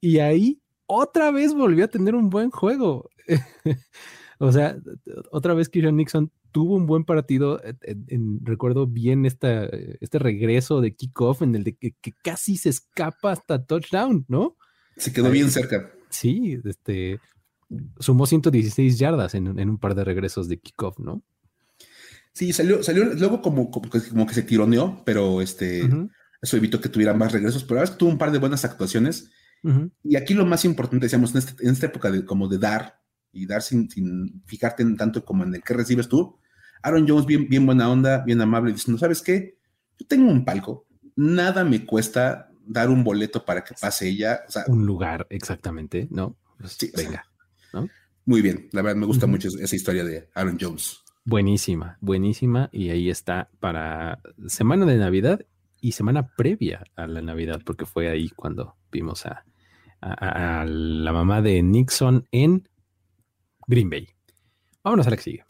[0.04, 3.10] y ahí otra vez volvió a tener un buen juego.
[4.40, 4.76] o sea,
[5.32, 7.62] otra vez Kieran Nixon tuvo un buen partido.
[8.42, 9.66] recuerdo bien esta,
[10.02, 14.58] este regreso de kickoff en el de que, casi se escapa hasta touchdown, ¿no?
[14.98, 15.92] Se quedó bien cerca.
[16.10, 17.20] Sí, este
[18.00, 21.24] sumó 116 yardas en, un par de regresos de kickoff, ¿no?
[22.34, 25.88] Sí, salió, salió luego como, como, que se tironeó, pero este,
[26.42, 27.64] eso evitó que tuviera más regresos.
[27.64, 29.30] Pero ahora tuvo un par de buenas actuaciones.
[30.04, 33.00] Y aquí lo más importante, decíamos, este, en, esta época de como de dar
[33.32, 33.88] y dar sin,
[34.46, 36.38] fijarte en tanto como en el que recibes tú,
[36.82, 39.58] Aaron Jones bien, bien buena onda, bien amable, dice, ¿no sabes qué?
[39.98, 44.42] Yo tengo un palco, nada me cuesta dar un boleto para que pase ella.
[44.68, 46.36] un lugar, exactamente, ¿no?
[46.58, 47.26] Pues, venga,
[48.26, 51.04] Muy bien, la verdad me gusta mucho esa historia de Aaron Jones.
[51.26, 52.70] Buenísima, buenísima.
[52.72, 55.46] Y ahí está para semana de Navidad
[55.80, 59.46] y semana previa a la Navidad, porque fue ahí cuando vimos a,
[60.02, 62.68] a, la mamá de Nixon en
[63.68, 64.08] Green Bay.
[64.84, 65.46] Vámonos a la que sigue.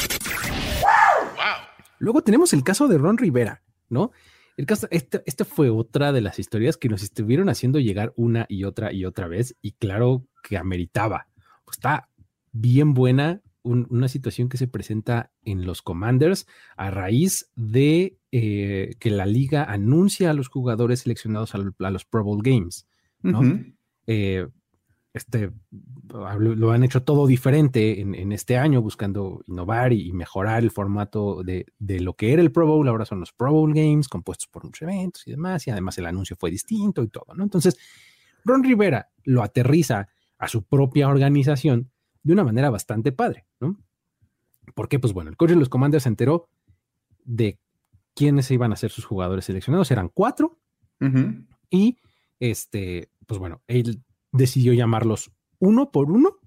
[1.99, 4.11] Luego tenemos el caso de Ron Rivera, ¿no?
[4.57, 8.45] El caso, este, este, fue otra de las historias que nos estuvieron haciendo llegar una
[8.49, 11.27] y otra y otra vez, y claro que ameritaba.
[11.65, 12.09] Pues está
[12.53, 19.09] bien buena una situación que se presenta en los Commanders a raíz de eh, que
[19.09, 22.87] la liga anuncia a los jugadores seleccionados a, los Pro Bowl Games,
[23.21, 23.41] ¿no?
[24.05, 24.47] Eh,
[25.13, 25.51] este,
[26.09, 31.67] lo, han hecho todo diferente en, este año, buscando innovar y, mejorar el formato de,
[31.79, 32.87] lo que era el Pro Bowl.
[32.87, 36.07] Ahora son los Pro Bowl Games, compuestos por muchos eventos y demás, y además el
[36.07, 37.43] anuncio fue distinto y todo, ¿no?
[37.43, 37.77] Entonces,
[38.43, 41.92] Ron Rivera lo aterriza a su propia organización
[42.23, 43.77] de una manera bastante padre, ¿no?
[44.75, 46.49] Porque, pues bueno, el coach de los Commanders se enteró
[47.25, 47.59] de
[48.15, 50.59] quiénes iban a ser sus jugadores seleccionados, eran cuatro,
[51.69, 51.97] y
[52.39, 56.37] este, pues bueno, él decidió llamarlos uno por uno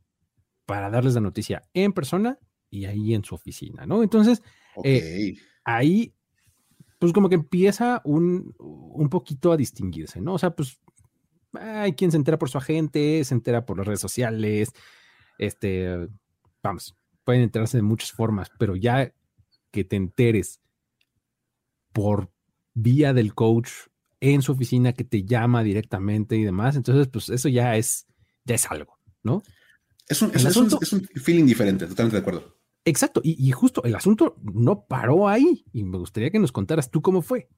[0.64, 2.38] para darles la noticia en persona
[2.70, 4.02] y ahí en su oficina, ¿no?
[4.02, 4.42] Entonces,
[4.82, 6.14] eh, ahí,
[6.98, 10.34] pues como que empieza un, un poquito a distinguirse, ¿no?
[10.34, 10.80] O sea, pues
[11.52, 14.72] hay quien se entera por su agente, se entera por las redes sociales,
[15.38, 16.08] este,
[16.62, 19.12] vamos, pueden enterarse de muchas formas, pero ya
[19.70, 20.60] que te enteres
[21.92, 22.30] por
[22.74, 23.70] vía del coach
[24.20, 26.76] en su oficina que te llama directamente y demás.
[26.76, 28.06] Entonces, pues eso ya es,
[28.44, 29.42] ya es algo, ¿no?
[30.08, 32.56] Es un, es, un, feeling diferente, totalmente de acuerdo.
[32.84, 37.02] Exacto, y, justo el asunto no paró ahí y me gustaría que nos contaras tú
[37.02, 37.48] cómo fue.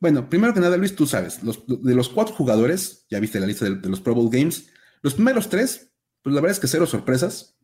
[0.00, 3.66] Bueno, primero que nada, Luis, tú sabes, de los cuatro jugadores, ya viste la lista
[3.66, 4.70] de, los Pro Bowl Games,
[5.02, 5.91] los primeros tres,
[6.22, 7.56] pues la verdad es que cero sorpresas.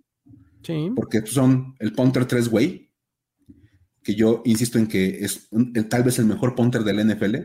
[0.62, 0.90] Sí.
[0.94, 2.90] Porque son el punter tres way,
[4.02, 5.48] que yo insisto en que es
[5.88, 7.36] tal vez el mejor punter del NFL.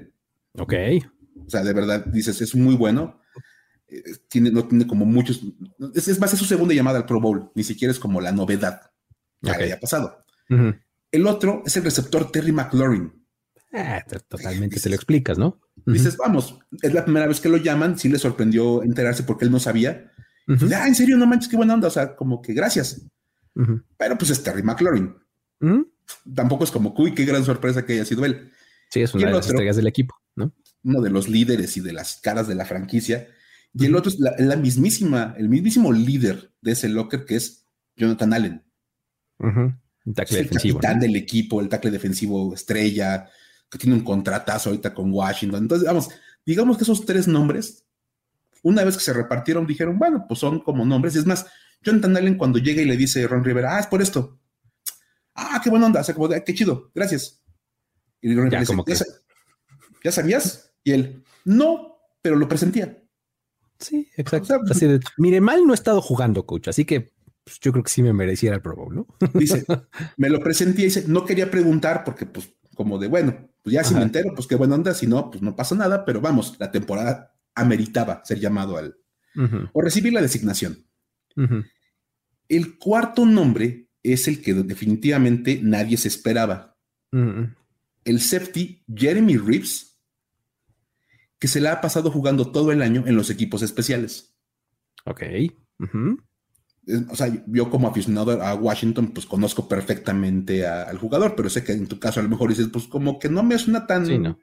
[0.58, 0.73] Ok.
[1.45, 3.21] O sea, de verdad, dices, es muy bueno.
[3.88, 5.41] Eh, tiene, no tiene como muchos.
[5.93, 7.52] Es, más, es su segunda llamada al Pro Bowl.
[7.56, 8.82] Ni siquiera es como la novedad
[9.41, 10.26] que haya pasado.
[11.12, 13.23] El otro es el receptor Terry McLaurin.
[13.73, 15.60] Ah, totalmente se lo explicas, ¿no?
[15.86, 17.97] Dices, vamos, es la primera vez que lo llaman.
[17.97, 20.12] Sí le sorprendió enterarse porque él no sabía.
[20.48, 21.88] Ah, en serio, no manches, qué buena onda.
[21.88, 23.06] O sea, como que gracias.
[23.98, 25.16] Pero pues es Terry McLaurin.
[26.36, 28.52] Tampoco es como, uy, qué gran sorpresa que haya sido él.
[28.90, 30.54] Sí, es una de las estrellas del equipo, ¿no?
[30.84, 33.28] Uno de los líderes y de las caras de la franquicia.
[33.74, 38.34] Y el otro es la, mismísima, el mismísimo líder de ese locker que es Jonathan
[38.34, 38.64] Allen.
[39.40, 40.78] El tackle defensivo.
[40.78, 43.28] El capitán del equipo, el tackle defensivo estrella,
[43.70, 45.64] que tiene un contratazo ahorita con Washington.
[45.64, 46.10] Entonces, vamos,
[46.46, 47.86] digamos que esos tres nombres,
[48.63, 51.15] una vez que se repartieron, dijeron, bueno, pues son como nombres.
[51.15, 51.45] Es más,
[51.82, 54.39] Jonathan Allen cuando llega y le dice a Ron Rivera, ah, es por esto.
[55.36, 57.43] Ah, qué buena onda, o sea, como, qué chido, gracias.
[58.21, 59.06] Y Ron Rivera dice,
[60.04, 60.73] ¿Ya, sabías?
[60.84, 63.02] Y él, no, pero lo presentía.
[63.80, 64.62] Sí, exacto.
[64.69, 67.89] así de, mire, mal no he estado jugando, coach, así que pues, yo creo que
[67.89, 69.08] sí me mereciera el Pro Bowl, ¿no?
[69.34, 69.65] Dice,
[70.17, 73.84] me lo presentía y dice, no quería preguntar porque, pues, como de, bueno, pues ya
[73.84, 76.56] si me entero, pues qué buena onda, si no, pues no pasa nada, pero vamos,
[76.60, 78.98] la temporada ameritaba ser llamado al,
[79.74, 80.86] o recibir la designación.
[82.48, 86.78] El cuarto nombre es el que definitivamente nadie se esperaba.
[87.12, 90.00] El safety Jeremy Reeves,
[91.39, 94.36] que se la ha pasado jugando todo el año en los equipos especiales.
[95.06, 95.24] Ok.
[97.10, 101.72] O sea, yo como aficionado a Washington, pues conozco perfectamente al jugador, pero sé que
[101.72, 104.06] en tu caso a lo mejor dices, pues como que no me suena tan...
[104.06, 104.38] Sí, no.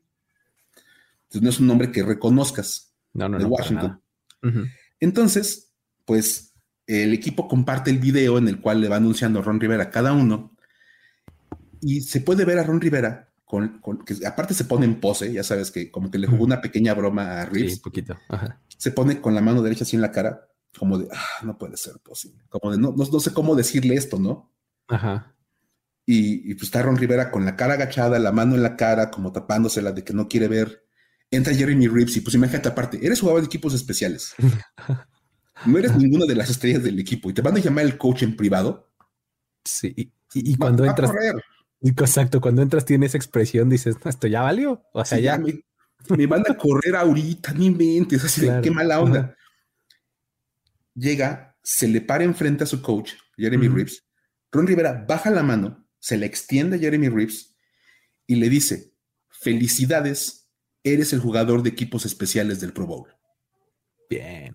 [1.25, 4.03] Entonces no es un nombre que reconozcas no, no, de Washington.
[4.99, 5.73] Entonces,
[6.05, 6.55] pues
[6.87, 10.13] el equipo comparte el video en el cual le va anunciando a Ron Rivera cada
[10.13, 10.57] uno
[11.81, 15.43] y se puede ver a Ron Rivera con, que aparte se pone en pose, ya
[15.43, 17.75] sabes que como que le jugó una pequeña broma a Reeves.
[17.75, 18.17] Sí, poquito.
[18.79, 21.77] Se pone con la mano derecha así en la cara, como de, ah, no puede
[21.77, 22.45] ser posible.
[22.49, 24.53] Como de, no, no, sé cómo decirle esto, ¿no?
[24.87, 25.35] Ajá.
[26.07, 29.33] Y, pues está Ron Rivera con la cara agachada, la mano en la cara, como
[29.33, 30.85] tapándosela de que no quiere ver.
[31.31, 34.35] Entra Jeremy Reeves y pues imagínate aparte, eres jugador de equipos especiales.
[35.67, 38.23] no eres ninguna de las estrellas del equipo y te van a llamar el coach
[38.23, 38.91] en privado.
[39.65, 41.11] Sí, y, cuando entras.
[41.83, 44.83] Exacto, cuando entras tiene esa expresión, dices, esto ya valió.
[44.93, 45.39] O sea, ya.
[45.39, 49.37] Me, van a correr ahorita, ni mentes, así de qué mala onda.
[50.95, 54.05] Llega, se le para enfrente a su coach, Jeremy Reeves.
[54.51, 57.55] Ron Rivera baja la mano, se le extiende a Jeremy Reeves
[58.27, 58.95] y le dice:
[59.29, 60.40] Felicidades,
[60.85, 63.09] eres el jugador de equipos especiales del Pro Bowl.
[64.09, 64.55] Bien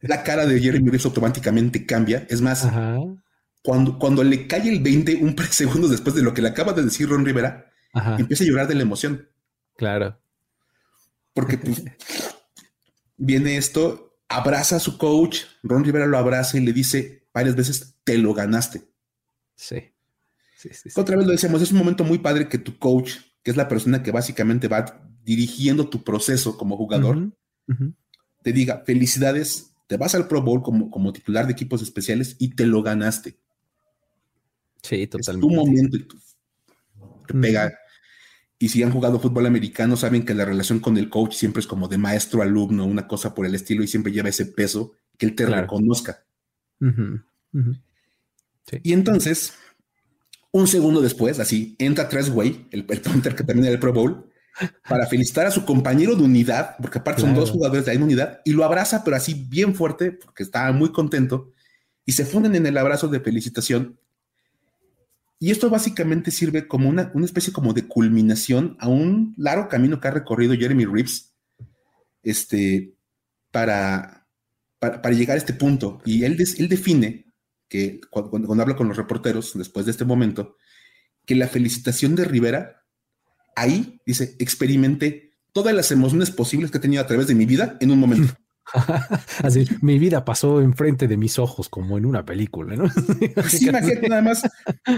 [0.00, 2.26] la cara de Jeremy Reeves automáticamente cambia.
[2.28, 2.68] Es más,
[3.62, 6.48] Cuando, cuando le cae el 20, un par de segundos después de lo que le
[6.48, 7.70] acaba de decir Ron Rivera,
[8.18, 9.28] empieza a llorar de la emoción.
[9.76, 10.18] Claro.
[11.34, 11.82] Porque pues,
[13.16, 17.96] viene esto, abraza a su coach, Ron Rivera lo abraza y le dice varias veces,
[18.04, 18.88] te lo ganaste.
[19.54, 19.92] Sí.
[20.96, 23.68] Otra vez lo decíamos, es un momento muy padre que tu coach, que es la
[23.68, 27.30] persona que básicamente va dirigiendo tu proceso como jugador,
[28.42, 32.54] te diga, felicidades, te vas al Pro Bowl como, como titular de equipos especiales y
[32.54, 33.36] te lo ganaste.
[34.82, 35.46] Sí, totalmente.
[35.46, 36.08] Es tu momento y
[37.26, 37.74] te pega.
[38.58, 41.66] Y si han jugado fútbol americano, saben que la relación con el coach siempre es
[41.66, 45.34] como de maestro-alumno, una cosa por el estilo, y siempre lleva ese peso que él
[45.34, 46.24] te reconozca.
[48.82, 49.54] Y entonces,
[50.50, 54.30] un segundo después, así, entra Tresway, el, el punter que era el Pro Bowl,
[54.88, 58.40] para felicitar a su compañero de unidad, porque aparte son dos jugadores de la unidad,
[58.44, 61.52] y lo abraza, pero así bien fuerte, porque estaba muy contento,
[62.04, 63.98] y se funden en el abrazo de felicitación.
[65.38, 70.00] Y esto básicamente sirve como una, una especie como de culminación a un largo camino
[70.00, 71.32] que ha recorrido Jeremy Reeves
[72.24, 72.94] este,
[73.52, 74.26] para,
[74.80, 76.00] para, llegar a este punto.
[76.04, 77.27] Y él, él define
[77.68, 80.56] que cuando, cuando habla con los reporteros después de este momento,
[81.24, 82.84] que la felicitación de Rivera
[83.54, 87.76] ahí, dice, experimenté todas las emociones posibles que he tenido a través de mi vida
[87.80, 88.34] en un momento.
[89.42, 92.84] Así, mi vida pasó enfrente de mis ojos como en una película, ¿no?
[93.36, 94.42] Así, imagínate nada más,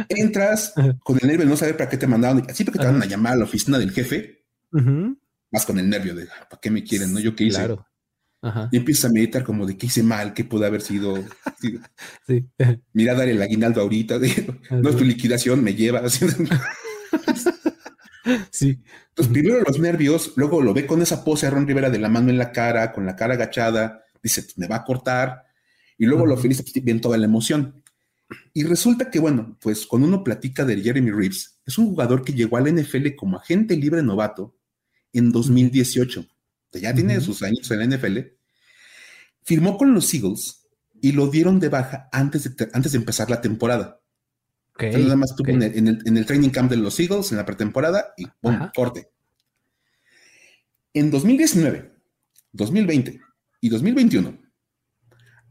[0.09, 3.03] entras con el nervio de no saber para qué te mandaron, así porque te van
[3.03, 4.45] a llamar a la oficina del jefe,
[5.51, 7.13] más con el nervio de, ¿para qué me quieren?
[7.13, 7.21] ¿No?
[7.21, 7.59] ¿Yo qué hice?
[7.59, 7.87] Claro.
[8.73, 11.23] Y empiezas a meditar como de qué hice mal, qué pudo haber sido.
[12.27, 12.47] sí.
[12.93, 14.19] Mira, darle el aguinaldo ahorita,
[14.71, 16.03] no es tu liquidación, me lleva.
[18.53, 18.79] Sí.
[19.09, 22.11] Entonces, primero los nervios, luego lo ve con esa pose a Ron Rivera de la
[22.11, 25.47] mano en la cara, con la cara agachada, dice, me va a cortar,
[25.97, 27.83] y luego lo feliz, pues, bien toda la emoción.
[28.53, 32.35] Y resulta que, bueno, pues cuando uno platica de Jeremy Reeves, es un jugador que
[32.35, 34.55] llegó al NFL como agente libre novato
[35.13, 36.25] en 2018.
[36.73, 38.19] Ya tiene sus años en la NFL.
[39.43, 40.67] Firmó con los Eagles
[41.01, 44.01] y lo dieron de baja antes de, antes de empezar la temporada.
[44.79, 48.71] nada más estuvo en, el, training camp de los Eagles en la pretemporada y ¡pum!
[48.75, 49.11] corte.
[50.93, 51.93] En 2019,
[52.53, 53.21] 2020
[53.61, 54.50] y 2021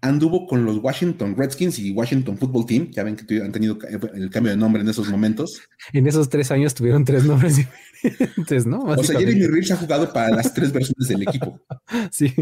[0.01, 2.91] anduvo con los Washington Redskins y Washington Football Team.
[2.91, 3.77] Ya ven que han tenido
[4.13, 5.61] el cambio de nombre en esos momentos.
[5.93, 7.57] En esos tres años tuvieron tres nombres
[8.01, 8.79] diferentes, ¿no?
[8.83, 11.59] O sea, Jeremy Rich ha jugado para las tres versiones del equipo.
[12.11, 12.33] Sí.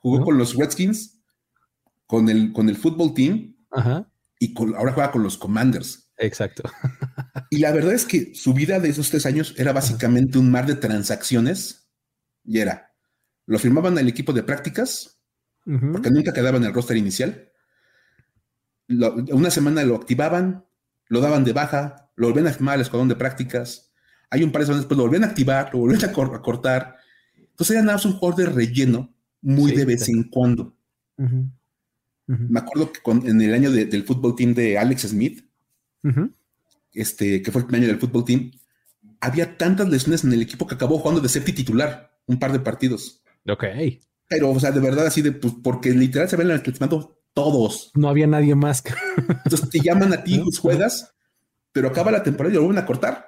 [0.00, 1.20] Jugó con los Redskins,
[2.06, 3.54] con el, con el Football Team
[4.38, 6.10] y ahora juega con los Commanders.
[6.18, 6.62] Exacto.
[7.50, 10.66] Y la verdad es que su vida de esos tres años era básicamente un mar
[10.66, 11.88] de transacciones
[12.42, 12.92] y era,
[13.46, 15.13] lo firmaban al equipo de prácticas,
[15.64, 17.50] porque nunca quedaba en el roster inicial.
[18.88, 20.64] una semana lo activaban,
[21.08, 23.92] lo daban de baja, lo volvían a firmar al escuadrón de prácticas.
[24.30, 26.96] Hay un par de semanas después lo volvían a activar, lo volvían a, cortar.
[27.36, 30.76] Entonces era nada más un jugador de relleno muy de vez en cuando.
[32.26, 35.46] Me acuerdo que en el año del fútbol team de Alex Smith,
[36.92, 38.50] este, que fue el año del fútbol team,
[39.20, 42.60] había tantas lesiones en el equipo que acabó jugando de safety titular un par de
[42.60, 43.22] partidos.
[43.48, 43.64] Ok.
[44.34, 47.20] Pero, o sea, de verdad, así de, pues, porque literal se ven en el entrenamiento
[47.34, 47.90] todos.
[47.94, 48.82] No había nadie más.
[49.44, 51.14] Entonces te llaman a ti, juegas,
[51.72, 53.26] pero acaba la temporada y lo vuelven a cortar.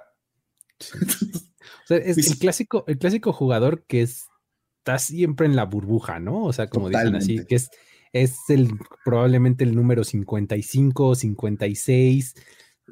[0.80, 6.44] o sea, es el clásico, el clásico jugador que está siempre en la burbuja, ¿no?
[6.44, 7.68] O sea, como dicen así, que es,
[8.12, 8.70] es el
[9.04, 12.34] probablemente el número 55, 56,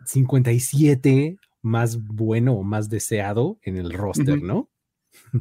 [0.04, 4.68] 57 más bueno o más deseado en el roster, ¿no?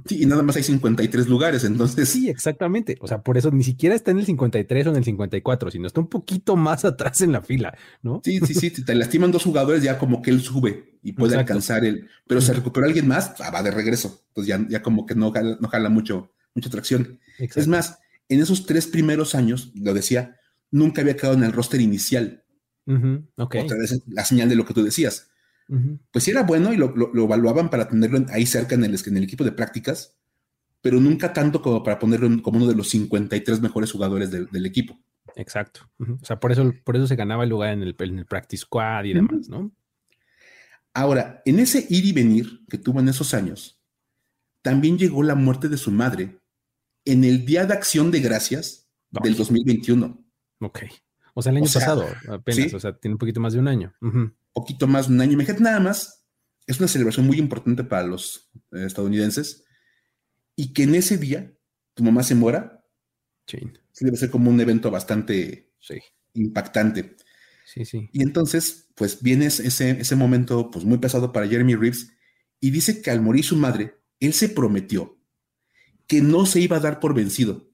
[0.06, 2.10] Sí, y nada más hay 53 lugares, entonces.
[2.10, 2.98] Sí, exactamente.
[3.00, 5.88] O sea, por eso ni siquiera está en el 53 o en el 54, sino
[5.88, 8.22] está un poquito más atrás en la fila, ¿no?
[8.24, 8.70] Sí, sí, sí.
[8.70, 12.10] Si te lastiman dos jugadores, ya como que él sube y puede alcanzar el.
[12.28, 14.24] Pero se recupera alguien más, ah, va de regreso.
[14.30, 17.20] Entonces ya, ya como que no jala, no jala mucho, mucha tracción.
[17.38, 20.38] Es más, en esos tres primeros años, lo decía,
[20.72, 22.44] nunca había quedado en el roster inicial.
[23.38, 25.30] Otra vez la señal de lo que tú decías
[26.12, 29.24] pues sí era bueno y lo, evaluaban para tenerlo ahí cerca en el, en el
[29.24, 30.18] equipo de prácticas,
[30.82, 35.00] pero nunca tanto como para ponerlo como uno de los 53 mejores jugadores del, equipo.
[35.36, 35.90] Exacto.
[36.00, 38.62] O sea, por eso, por eso se ganaba el lugar en el, en el practice
[38.62, 39.72] squad y demás, ¿no?
[40.94, 43.80] Ahora, en ese ir y venir que tuvo en esos años,
[44.62, 46.40] también llegó la muerte de su madre
[47.06, 50.24] en el Día de Acción de Gracias del 2021.
[50.60, 50.80] Ok.
[51.34, 53.94] O sea, el año pasado, apenas, o sea, tiene un poquito más de un año
[54.54, 55.34] poquito más de un año.
[55.34, 56.26] Imagínate nada más,
[56.68, 59.66] es una celebración muy importante para los eh, estadounidenses
[60.56, 61.54] y que en ese día
[61.94, 62.86] tu mamá se muera.
[63.46, 63.58] Sí.
[64.00, 65.74] debe ser como un evento bastante
[66.34, 67.18] impactante.
[67.66, 68.10] Sí, sí.
[68.14, 72.12] Y entonces, pues viene ese, ese momento pues muy pesado para Jeremy Reeves
[72.60, 75.20] y dice que al morir su madre, él se prometió
[76.08, 77.70] que no se iba a dar por vencido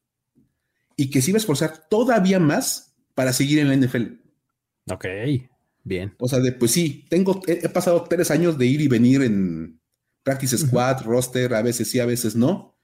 [0.95, 4.03] y que se iba a esforzar todavía más para seguir en la NFL.
[4.91, 5.05] Ok.
[5.83, 6.13] Bien.
[6.19, 9.81] O sea, de, pues sí, tengo, he, pasado tres años de ir y venir en
[10.23, 12.77] practice squad, roster, a veces sí, a veces no,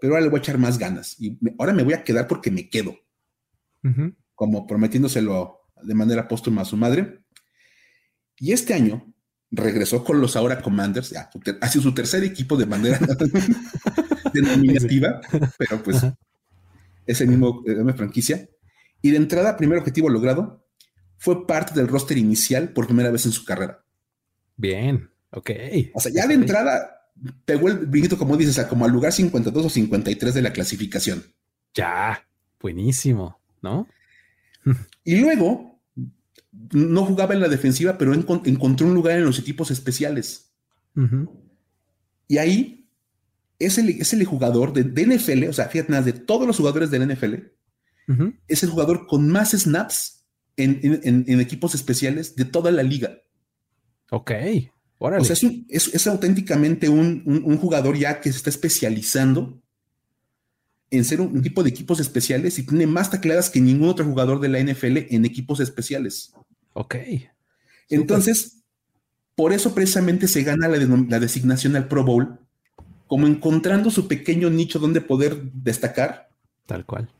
[0.00, 2.50] pero ahora le voy a echar más ganas y ahora me voy a quedar porque
[2.50, 2.96] me quedo,
[4.34, 7.22] como prometiéndoselo de manera póstuma a su madre.
[8.38, 9.14] Y este año
[9.50, 12.98] regresó con los ahora Commanders, ya, ha sido su tercer equipo de manera
[14.34, 15.20] denominativa,
[15.56, 16.04] pero pues
[17.06, 18.48] es el mismo, la misma franquicia.
[19.00, 20.65] Y de entrada, primer objetivo logrado,
[21.18, 23.84] fue parte del roster inicial por primera vez en su carrera.
[24.56, 25.50] Bien, ok.
[25.94, 26.96] O sea, ya de entrada
[27.44, 31.24] pegó el brinquito, como dices, como al lugar 52 o 53 de la clasificación.
[31.74, 32.26] Ya,
[32.60, 33.88] buenísimo, ¿no?
[35.04, 35.80] Y luego,
[36.72, 40.52] no jugaba en la defensiva, pero encontró un lugar en los equipos especiales.
[42.28, 42.88] Y ahí
[43.58, 47.06] es el, es el jugador de, NFL, o sea, fíjate, de todos los jugadores del
[47.08, 47.34] NFL,
[48.48, 50.25] es el jugador con más snaps
[50.56, 53.18] en, equipos especiales de toda la liga.
[54.10, 54.32] Ok.
[54.98, 55.36] O sea,
[55.68, 59.60] es, auténticamente un, jugador ya que se está especializando
[60.90, 64.40] en ser un, tipo de equipos especiales y tiene más tacleadas que ningún otro jugador
[64.40, 66.32] de la NFL en equipos especiales.
[66.72, 66.96] Ok.
[67.88, 68.62] Entonces,
[69.34, 72.38] por eso precisamente se gana la, la designación al Pro Bowl,
[73.06, 76.30] como encontrando su pequeño nicho donde poder destacar.
[76.64, 77.10] Tal cual.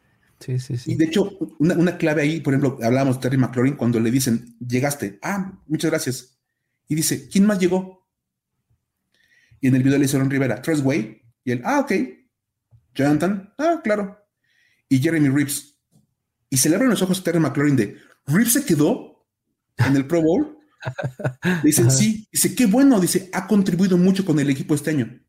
[0.40, 0.92] Sí, sí, sí.
[0.92, 4.56] Y de hecho, una, clave ahí, por ejemplo, hablábamos de Terry McLaurin cuando le dicen,
[4.60, 6.38] llegaste, ah, muchas gracias.
[6.88, 8.06] Y dice, ¿quién más llegó?
[9.60, 11.92] Y en el video le hicieron Rivera, Way, y él, ah, ok.
[12.94, 14.18] Jonathan, ah, claro.
[14.88, 15.78] Y Jeremy Reeves.
[16.50, 19.26] Y se le abren los ojos a Terry McLaurin de, Reeves se quedó
[19.76, 20.58] en el Pro Bowl.
[21.62, 25.20] Dicen, sí, dice, qué bueno, dice, ha contribuido mucho con el equipo este año.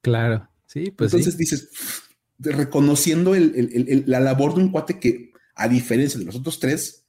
[0.00, 1.12] Claro, sí, pues.
[1.12, 1.68] Entonces dices,
[2.38, 7.04] reconociendo la labor de un cuate que, a diferencia de los otros tres,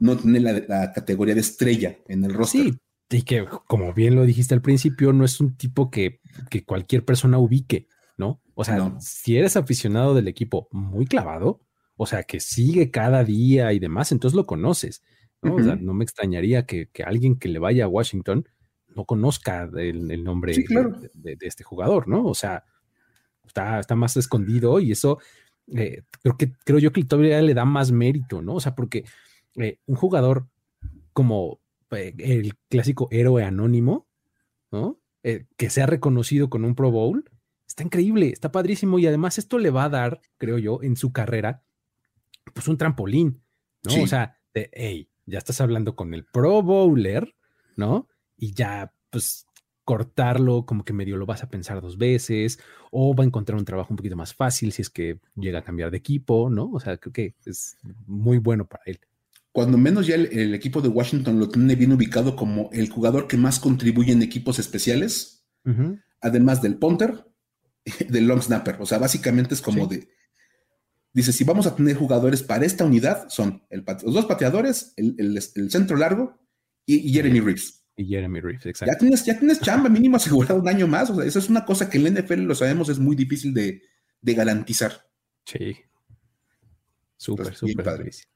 [0.00, 2.62] no tiene la, categoría de estrella en el roster.
[2.62, 2.78] Sí,
[3.10, 6.20] y que, como bien lo dijiste al principio, no es un tipo que,
[6.50, 8.42] que cualquier persona ubique, ¿no?
[8.54, 11.60] O sea, si eres aficionado del equipo muy clavado,
[11.96, 15.02] o sea, que sigue cada día y demás, entonces lo conoces.
[15.42, 15.56] ¿no?
[15.56, 18.48] O sea, no me extrañaría que, alguien que le vaya a Washington
[18.88, 20.54] no conozca el, nombre
[21.14, 22.24] de, este jugador, ¿no?
[22.24, 22.64] O sea,
[23.44, 25.18] está, está más escondido y eso
[25.68, 28.54] eh, creo que creo yo que todavía le da más mérito, ¿no?
[28.54, 29.04] O sea, porque
[29.56, 30.46] eh, un jugador
[31.12, 34.06] como eh, el clásico héroe anónimo,
[34.70, 35.00] ¿no?
[35.56, 37.24] que sea reconocido con un Pro Bowl,
[37.66, 41.14] está increíble, está padrísimo y además esto le va a dar, creo yo, en su
[41.14, 41.62] carrera,
[42.52, 43.42] pues un trampolín,
[43.84, 44.02] ¿no?
[44.02, 47.34] O sea, de, hey, ya estás hablando con el Pro Bowler,
[47.74, 48.06] ¿no?
[48.36, 49.46] Y ya, pues,
[49.84, 52.58] cortarlo, como que medio lo vas a pensar dos veces,
[52.90, 55.64] o va a encontrar un trabajo un poquito más fácil si es que llega a
[55.64, 56.70] cambiar de equipo, ¿no?
[56.72, 57.76] O sea, creo que es
[58.06, 58.98] muy bueno para él.
[59.52, 63.36] Cuando menos ya el, equipo de Washington lo tiene bien ubicado como el jugador que
[63.36, 65.46] más contribuye en equipos especiales,
[66.20, 67.24] además del punter,
[68.08, 68.78] del long snapper.
[68.80, 70.08] O sea, básicamente es como de,
[71.12, 75.96] dice, si vamos a tener jugadores para esta unidad, son los dos pateadores, el, centro
[75.96, 76.36] largo
[76.84, 77.83] y, Jeremy Reeves.
[77.96, 78.92] Y Jeremy Reeves, exacto.
[78.92, 81.10] Ya tienes, ya tienes chamba mínimo asegurado un año más.
[81.10, 83.54] O sea, eso es una cosa que en la NFL, lo sabemos, es muy difícil
[83.54, 83.82] de,
[84.22, 85.06] garantizar.
[85.44, 85.76] Sí.
[87.16, 88.26] Súper, súper difícil.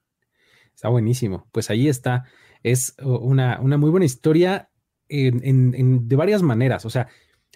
[0.74, 1.48] Está buenísimo.
[1.50, 2.24] Pues ahí está.
[2.62, 4.70] Es una, una muy buena historia
[5.08, 6.84] de varias maneras.
[6.84, 7.08] O sea,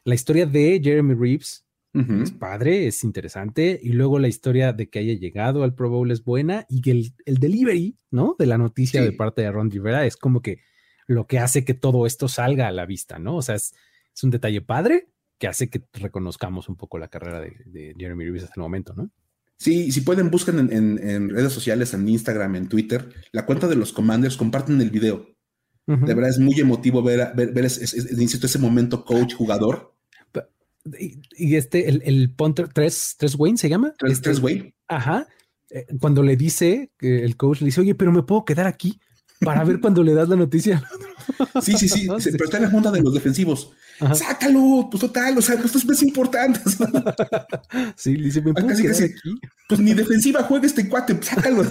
[0.04, 3.78] la historia de Jeremy Reeves es padre, es interesante.
[3.82, 6.90] Y luego la historia de que haya llegado al Pro Bowl es buena y que
[6.90, 8.34] el, delivery, ¿no?
[8.38, 10.60] De la noticia de parte de Ron Rivera es como que
[11.06, 13.36] lo que hace que todo esto salga a la vista, ¿no?
[13.36, 13.74] O sea, es,
[14.22, 18.54] un detalle padre que hace que reconozcamos un poco la carrera de, Jeremy Reeves hasta
[18.56, 19.10] el momento, ¿no?
[19.58, 23.92] Sí, si pueden, busquen en, redes sociales, en Instagram, en Twitter, la cuenta de los
[23.92, 25.26] Commanders, comparten el video.
[25.86, 29.92] De verdad es muy emotivo ver, ver, ver ese, ese momento coach-jugador
[30.84, 33.94] y, este, el, el punter 3, Wayne se llama.
[33.98, 34.74] 3, este, Wayne.
[34.88, 35.26] Ajá.
[35.70, 39.00] Eh, cuando le dice, el coach le dice, oye, pero me puedo quedar aquí
[39.44, 40.82] para ver cuando le das la noticia.
[41.60, 42.06] Sí, sí, sí.
[42.32, 43.72] pero está en la junta de los defensivos.
[44.14, 46.60] Sácalo, pues total, o sea, esto es importante.
[47.96, 49.40] sí, dice, me puedo quedar aquí.
[49.68, 51.62] Pues mi defensiva juega este cuate, sácalo.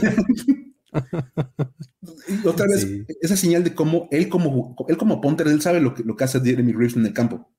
[2.45, 2.87] otra vez,
[3.21, 6.23] esa señal de cómo él como, él como punter, él sabe lo que, lo que
[6.23, 7.51] hace Jeremy Reeves en el campo.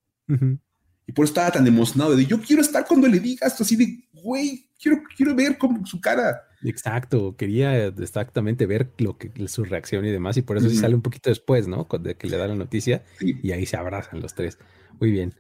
[1.06, 4.08] Y por eso estaba tan emocionado de yo quiero estar cuando le digas así de,
[4.12, 6.42] güey, quiero, quiero ver como su cara.
[6.64, 10.94] Exacto, quería exactamente ver lo que su reacción y demás, y por eso sí sale
[10.94, 11.88] un poquito después, ¿no?
[12.00, 14.58] De que le da la noticia y ahí se abrazan los tres.
[15.00, 15.34] Muy bien.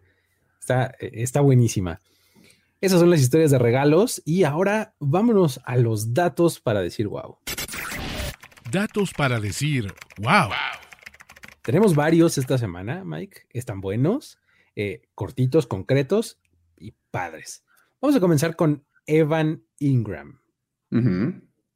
[0.60, 2.00] Está, está buenísima.
[2.80, 7.38] Esas son las historias de regalos y ahora vámonos a los datos para decir wow.
[8.72, 10.50] Datos para decir wow.
[11.62, 13.42] Tenemos varios esta semana, Mike.
[13.50, 14.38] Están buenos.
[14.74, 16.40] Eh, cortitos, concretos
[16.76, 17.64] y padres.
[18.00, 20.41] Vamos a comenzar con Evan Ingram.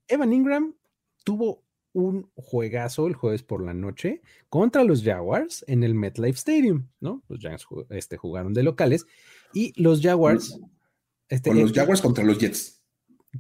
[0.08, 0.74] Evan Ingram
[1.24, 6.88] tuvo un juegazo el jueves por la noche contra los Jaguars en el MetLife Stadium,
[7.00, 7.22] ¿no?
[7.28, 9.06] Los Giants este, jugaron de locales
[9.54, 10.60] y los Jaguars.
[11.28, 12.82] Este, con los Jaguars contra los Jets.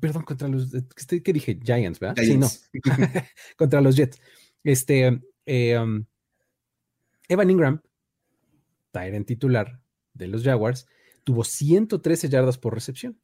[0.00, 0.72] Perdón, contra los.
[0.72, 1.58] Este, ¿Qué dije?
[1.62, 2.16] Giants, ¿verdad?
[2.22, 2.48] Sí, no.
[3.56, 4.20] contra los Jets.
[4.64, 5.20] Este.
[5.44, 6.04] Eh, um,
[7.28, 7.80] Evan Ingram
[9.04, 9.80] en titular
[10.14, 10.86] de los Jaguars,
[11.24, 13.20] tuvo 113 yardas por recepción.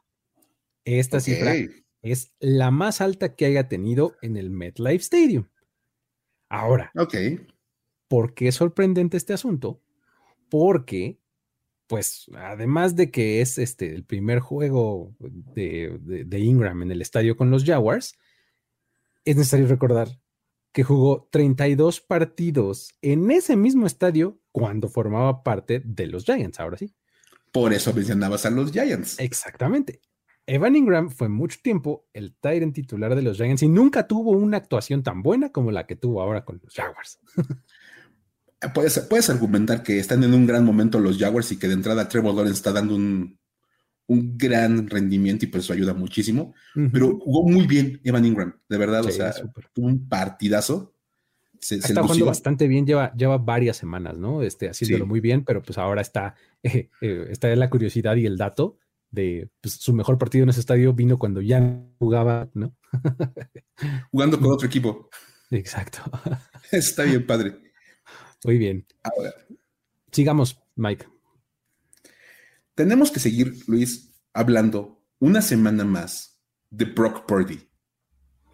[0.84, 1.54] Esta cifra
[2.02, 5.48] es la más alta que haya tenido en el MetLife Stadium.
[6.48, 6.92] Ahora,
[8.08, 9.80] ¿por qué es sorprendente este asunto?
[10.50, 11.18] Porque,
[11.86, 17.36] pues, además de que es este el primer juego de, de Ingram en el estadio
[17.36, 18.18] con los Jaguars,
[19.24, 20.20] es necesario recordar
[20.72, 26.78] que jugó 32 partidos en ese mismo estadio cuando formaba parte de los Giants, ahora
[26.78, 26.94] sí.
[27.52, 29.18] Por eso mencionabas a los Giants.
[29.20, 30.00] Exactamente.
[30.46, 34.56] Evan Ingram fue mucho tiempo el Tyrant titular de los Giants y nunca tuvo una
[34.56, 37.20] actuación tan buena como la que tuvo ahora con los Jaguars.
[38.74, 42.08] puedes, puedes argumentar que están en un gran momento los Jaguars y que de entrada
[42.08, 43.38] Trevor Lawrence está dando un,
[44.06, 46.54] un gran rendimiento y por eso ayuda muchísimo.
[46.92, 49.32] Pero jugó muy bien Evan Ingram, de verdad, o sea,
[49.72, 50.94] tuvo un partidazo.
[51.60, 54.42] está jugando bastante bien, lleva, lleva varias semanas, ¿no?
[54.42, 58.36] Este, haciéndolo muy bien, pero pues ahora está, eh, eh, está la curiosidad y el
[58.36, 58.78] dato
[59.12, 62.74] de pues, su mejor partido en ese estadio vino cuando ya jugaba, ¿no?
[64.10, 65.08] Jugando con otro equipo.
[65.50, 66.00] Exacto.
[66.72, 67.56] Está bien, padre.
[68.44, 68.86] Muy bien.
[69.04, 69.32] Ahora.
[70.10, 71.06] Sigamos, Mike.
[72.74, 76.40] Tenemos que seguir, Luis, hablando una semana más
[76.70, 77.68] de Brock Purdy.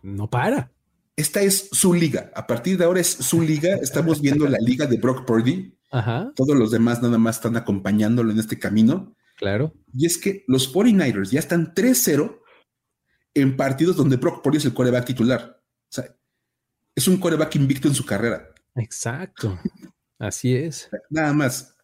[0.03, 0.73] No para.
[1.17, 2.31] Esta es su liga.
[2.35, 3.77] A partir de ahora es su liga.
[3.77, 5.77] Estamos viendo la liga de Brock Purdy.
[5.91, 6.33] Ajá.
[6.35, 9.17] Todos los demás nada más están acompañándolo en este camino.
[9.39, 9.73] Claro.
[9.95, 12.41] Y es que los 49ers ya están 3-0
[13.35, 15.63] en partidos donde Brock Purdy es el coreback titular.
[15.63, 16.05] O sea,
[16.95, 18.49] es un coreback invicto en su carrera.
[18.75, 19.59] Exacto.
[20.19, 20.91] Así es.
[21.09, 21.77] Nada más.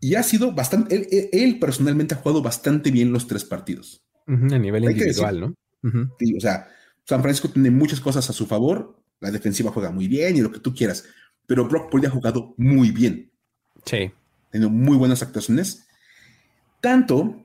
[0.00, 4.02] Y ha sido bastante, él, personalmente ha jugado bastante bien los tres partidos.
[4.26, 5.54] a nivel individual, ¿no?
[5.82, 6.68] o sea,
[7.04, 10.52] San Francisco tiene muchas cosas a su favor, la defensiva juega muy bien y lo
[10.52, 11.04] que tú quieras,
[11.46, 13.32] pero Brock Purdy ha jugado muy bien.
[13.84, 14.12] Sí.
[14.50, 15.87] Tenido muy buenas actuaciones,
[16.80, 17.42] tanto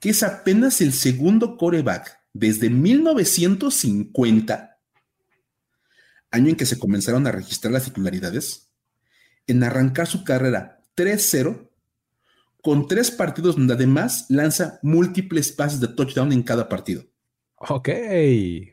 [0.00, 4.78] que es apenas el segundo coreback desde 1950,
[6.30, 8.72] año en que se comenzaron a registrar las titularidades,
[9.46, 11.68] en arrancar su carrera 3-0
[12.62, 17.04] con tres partidos donde además lanza múltiples pases de touchdown en cada partido.
[17.56, 17.88] Ok,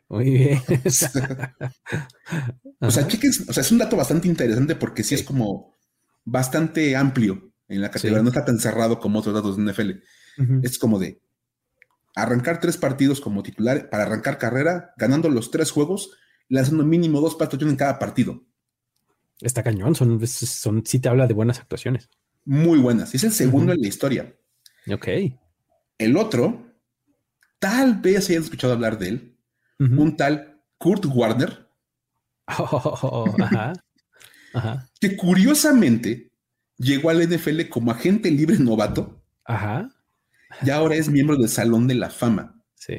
[0.08, 0.62] muy bien.
[2.80, 5.76] o sea, o sea, es un dato bastante interesante porque sí, es como
[6.24, 9.92] bastante amplio en la categoría, no está tan cerrado como otros datos de NFL.
[10.64, 11.22] Es como de
[12.16, 16.12] arrancar tres partidos como titular para arrancar carrera, ganando los tres juegos,
[16.48, 18.44] lanzando mínimo dos pases en cada partido.
[19.42, 22.10] Está cañón, son, son, sí te habla de buenas actuaciones.
[22.46, 23.14] Muy buenas.
[23.16, 24.36] Es el segundo en la historia.
[24.92, 25.08] Ok.
[25.98, 26.74] El otro,
[27.60, 29.38] tal vez hayan escuchado hablar de él,
[29.80, 31.68] un tal Kurt Warner.
[32.52, 33.32] Oh,
[34.52, 36.29] ajá, Que curiosamente
[36.80, 39.22] llegó al NFL como agente libre novato.
[39.46, 39.90] Ajá.
[40.64, 42.60] Y ahora es miembro del Salón de la Fama.
[42.76, 42.98] Sí.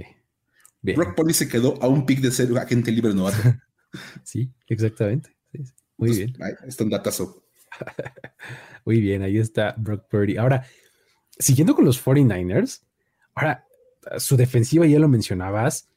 [0.83, 3.39] Brock Purdy se quedó a un pick de ser agente libre novato.
[4.25, 5.37] sí, exactamente.
[5.97, 6.37] Muy bien.
[6.67, 7.45] está un datazo.
[8.85, 10.37] Muy bien, ahí está Brock Purdy.
[10.37, 10.65] Ahora,
[11.39, 12.83] siguiendo con los 49ers,
[13.35, 13.67] ahora
[14.19, 15.89] su defensiva, ya lo mencionabas,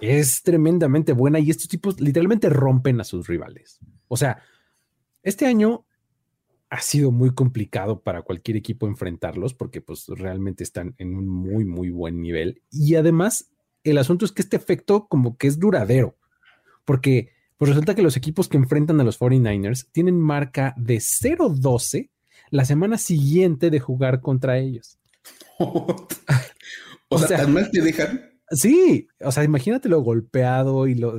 [0.00, 3.78] es tremendamente buena y estos tipos literalmente rompen a sus rivales.
[4.08, 4.42] O sea,
[5.22, 5.85] este año
[6.76, 11.64] ha sido muy complicado para cualquier equipo enfrentarlos porque pues realmente están en un muy,
[11.64, 12.62] muy buen nivel.
[12.70, 13.50] Y además,
[13.82, 16.18] el asunto es que este efecto como que es duradero,
[16.84, 22.10] porque pues resulta que los equipos que enfrentan a los 49ers tienen marca de 0-12
[22.50, 24.98] la semana siguiente de jugar contra ellos.
[27.08, 28.20] o, sea, tan mal te dejan.
[28.50, 31.18] Sí, o sea, imagínate lo golpeado y lo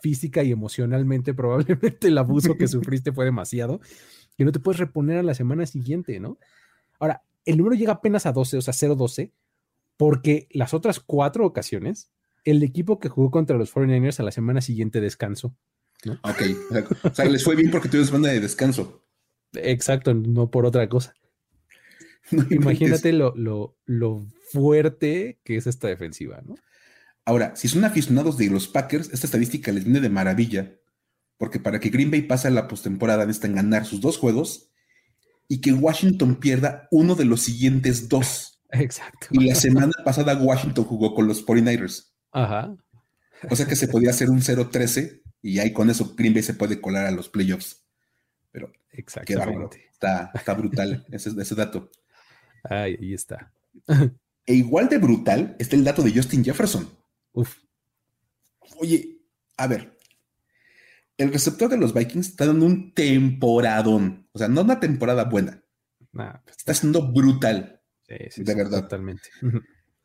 [0.00, 3.80] física y emocionalmente, probablemente el abuso que sufriste fue demasiado
[4.36, 6.38] y no te puedes reponer a la semana siguiente, ¿no?
[6.98, 9.32] Ahora, el número llega apenas a 12, o sea, 0-12,
[9.96, 12.10] porque las otras cuatro ocasiones,
[12.44, 15.56] el equipo que jugó contra los 49ers a la semana siguiente descansó.
[16.04, 16.14] ¿no?
[16.22, 16.42] Ok,
[17.04, 19.04] o sea, les fue bien porque tuvieron semana de descanso.
[19.52, 21.14] Exacto, no por otra cosa.
[22.50, 26.56] Imagínate lo, lo, lo, fuerte que es esta defensiva, ¿no?
[27.24, 30.76] Ahora, si son aficionados de los Packers, esta estadística les viene de maravilla,
[31.42, 34.70] porque para que Green Bay pase a la postemporada necesitan ganar sus dos juegos
[35.48, 38.62] y que Washington pierda uno de los siguientes dos.
[38.70, 39.26] Exacto.
[39.32, 42.12] Y la semana pasada Washington jugó con los 49ers.
[42.30, 42.76] Ajá.
[43.50, 46.54] O sea que se podía hacer un 0-13 y ahí con eso Green Bay se
[46.54, 47.82] puede colar a los playoffs.
[48.52, 49.88] Pero Exactamente.
[49.92, 51.90] Está, está brutal ese, ese dato.
[52.62, 53.52] Ay, ahí está.
[54.46, 56.88] e igual de brutal está el dato de Justin Jefferson.
[57.32, 57.56] Uf.
[58.78, 59.18] Oye,
[59.56, 59.91] a ver.
[61.22, 64.26] El receptor de los Vikings está dando un temporadón.
[64.32, 65.62] O sea, no una temporada buena.
[66.10, 67.80] Pues está siendo brutal.
[68.08, 68.82] Sí, sí, de verdad.
[68.82, 69.28] Totalmente.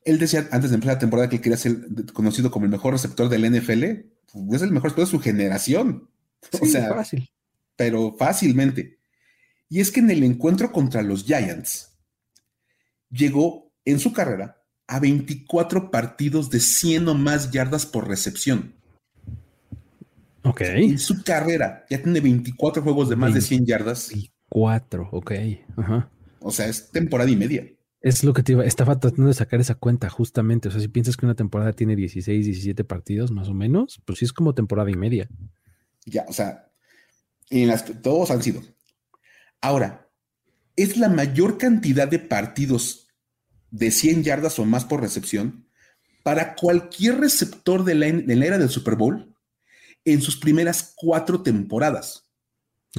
[0.05, 1.75] Él decía antes de empezar la temporada que quería ser
[2.13, 3.83] conocido como el mejor receptor del NFL.
[4.31, 6.07] Pues, es el mejor receptor de su generación.
[6.61, 7.27] o sea, fácil.
[7.75, 8.99] Pero fácilmente.
[9.69, 11.97] Y es que en el encuentro contra los Giants,
[13.09, 18.76] llegó en su carrera a 24 partidos de 100 o más yardas por recepción.
[20.49, 20.61] Ok.
[20.61, 24.09] En su carrera ya tiene 24 juegos de más de 100 yardas.
[24.09, 25.31] 24, ok.
[25.77, 26.11] Ajá.
[26.39, 27.65] O sea, es temporada y media.
[28.01, 30.67] Es lo que te iba, estaba tratando de sacar esa cuenta justamente.
[30.67, 34.19] O sea, si piensas que una temporada tiene 16, 17 partidos más o menos, pues
[34.19, 35.27] sí es como temporada y media.
[36.05, 36.71] Ya, o sea,
[37.49, 38.61] en las, todos han sido.
[39.61, 40.09] Ahora,
[40.75, 43.07] es la mayor cantidad de partidos
[43.71, 45.67] de 100 yardas o más por recepción
[46.23, 49.35] para cualquier receptor de la, era del Super Bowl
[50.13, 52.29] en sus primeras cuatro temporadas.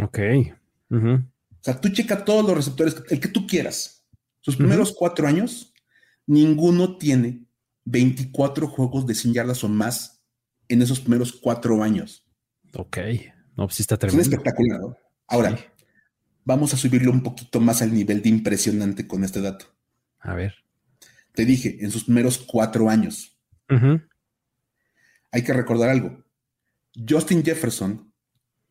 [0.03, 0.19] Ok.
[0.91, 1.21] O
[1.61, 3.99] sea, tú checa todos los receptores, el que tú quieras
[4.41, 5.75] sus primeros cuatro años,
[6.27, 7.45] ninguno tiene
[7.85, 10.23] 24 juegos de 100 yardas o más
[10.69, 12.25] en esos primeros cuatro años.
[12.75, 12.99] Ok.
[13.57, 14.23] No, pues sí está tremendo.
[14.23, 14.81] Es espectacular.
[15.27, 15.59] Ahora,
[16.45, 19.67] vamos a subirlo un poquito más al nivel de impresionante con este dato.
[20.21, 20.55] A ver.
[21.35, 23.37] Te dije, en sus primeros cuatro años.
[25.31, 26.25] Hay que recordar algo.
[27.07, 28.13] Justin Jefferson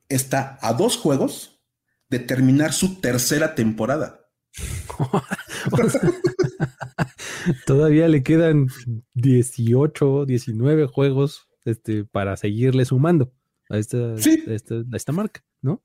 [0.10, 1.62] está a dos juegos
[2.10, 4.26] de terminar su tercera temporada.
[7.66, 8.68] todavía le quedan
[9.14, 13.34] 18, 19 juegos este, para seguirle sumando
[13.70, 15.84] a esta, esta, marca, ¿no?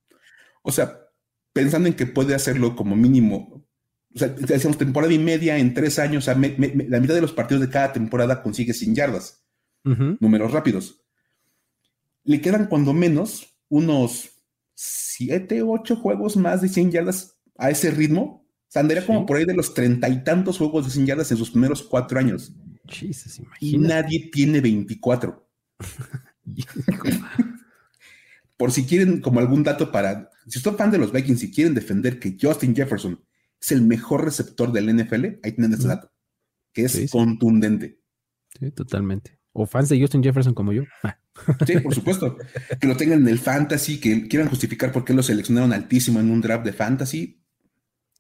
[0.63, 1.01] O sea,
[1.53, 3.67] pensando en que puede hacerlo como mínimo,
[4.15, 7.33] o sea, decíamos temporada y media en tres años, o sea, la mitad de los
[7.33, 9.45] partidos de cada temporada consigue sin yardas,
[9.85, 11.02] números rápidos.
[12.25, 14.31] Le quedan cuando menos unos
[14.75, 18.43] siete, ocho juegos más de 100 yardas a ese ritmo
[18.73, 21.51] sea, como por ahí de los treinta y tantos juegos de 100 yardas en sus
[21.51, 22.55] primeros cuatro años.
[23.61, 25.49] y nadie tiene 24.
[28.57, 30.31] por si quieren, como algún dato para.
[30.47, 33.23] Si son fan de los Vikings y quieren defender que Justin Jefferson
[33.61, 36.11] es el mejor receptor del NFL, ahí tienen ese dato,
[36.73, 38.01] que es contundente.
[38.59, 39.39] Sí, totalmente.
[39.53, 40.83] O fans de Justin Jefferson como yo.
[41.67, 42.37] Sí, por supuesto.
[42.81, 46.31] Que lo tengan en el fantasy, que quieran justificar por qué lo seleccionaron altísimo en
[46.31, 47.39] un draft de fantasy.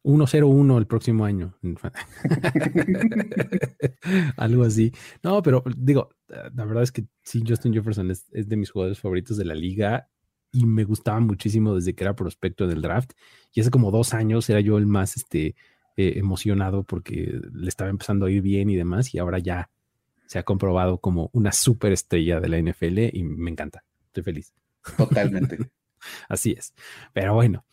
[0.04, 1.54] 1-0-1 el próximo año.
[4.36, 4.92] Algo así.
[5.22, 9.36] No, pero digo, la verdad es que sí, Justin Jefferson es, de mis jugadores favoritos
[9.36, 10.08] de la liga
[10.50, 13.12] y me gustaba muchísimo desde que era prospecto del draft.
[13.52, 15.54] Y hace como dos años era yo el más este,
[15.96, 19.14] eh, emocionado porque le estaba empezando a ir bien y demás.
[19.14, 19.70] Y ahora ya
[20.32, 23.84] se ha comprobado como una súper estrella de la NFL y me encanta.
[24.06, 24.54] Estoy feliz.
[24.96, 25.58] Totalmente.
[26.30, 26.72] Así es.
[27.12, 27.66] Pero bueno,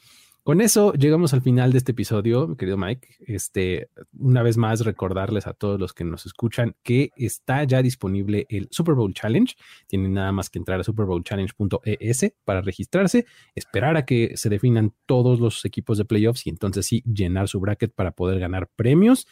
[0.43, 3.07] con eso llegamos al final de este episodio, mi querido Mike.
[3.21, 8.45] Este, una vez más recordarles a todos los que nos escuchan que está ya disponible
[8.49, 9.55] el Super Bowl Challenge.
[9.87, 15.39] Tienen nada más que entrar a superbowlchallenge.es para registrarse, esperar a que se definan todos
[15.39, 19.27] los equipos de playoffs y entonces sí llenar su bracket para poder ganar premios,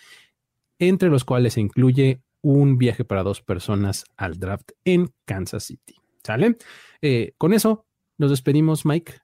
[0.79, 5.95] entre los cuales se incluye un viaje para dos personas al draft en Kansas City.
[6.23, 6.55] ¿Sale?
[7.01, 7.85] Eh, con eso
[8.17, 9.15] nos despedimos, Mike.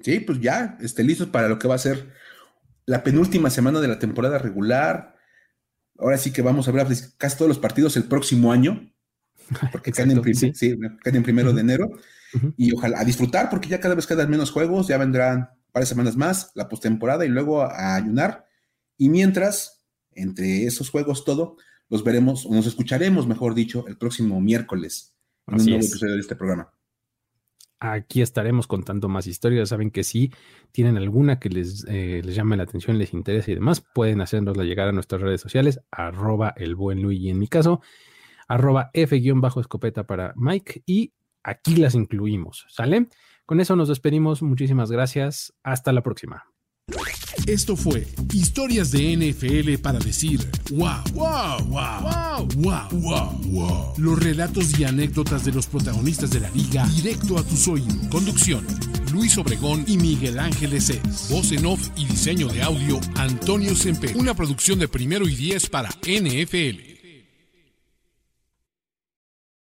[0.00, 2.12] Sí, pues ya, este, listos para lo que va a ser
[2.84, 5.14] la penúltima semana de la temporada regular.
[5.98, 6.84] Ahora sí que vamos a ver
[7.16, 8.92] casi todos los partidos el próximo año,
[9.70, 11.90] porque caen, en, primero de enero.
[12.56, 16.16] Y ojalá a disfrutar, porque ya cada vez quedan menos juegos, ya vendrán varias semanas
[16.16, 18.46] más, la postemporada y luego a, ayunar.
[18.96, 19.81] Y mientras,
[20.14, 21.56] entre esos juegos, todo,
[21.88, 25.14] los veremos, o nos escucharemos, mejor dicho, el próximo miércoles
[25.46, 26.72] en un nuevo episodio de este programa.
[27.80, 29.70] Aquí estaremos contando más historias.
[29.70, 30.32] Saben que si
[30.70, 34.62] tienen alguna que les, eh, les llame la atención, les interesa y demás, pueden hacernosla
[34.62, 37.80] llegar a nuestras redes sociales, arroba el buen Luigi en mi caso,
[38.46, 43.08] arroba F-escopeta para Mike y aquí las incluimos, ¿sale?
[43.46, 44.42] Con eso nos despedimos.
[44.42, 45.52] Muchísimas gracias.
[45.64, 46.44] Hasta la próxima.
[47.46, 50.40] Esto fue Historias de NFL para decir
[50.70, 56.50] wow, wow, wow, wow, wow, wow, Los relatos y anécdotas de los protagonistas de la
[56.50, 57.96] liga directo a tus oídos.
[58.10, 58.66] Conducción.
[59.12, 61.28] Luis Obregón y Miguel Ángeles Es.
[61.28, 64.14] Voz en off y diseño de audio Antonio Sempe.
[64.14, 66.91] Una producción de primero y diez para NFL.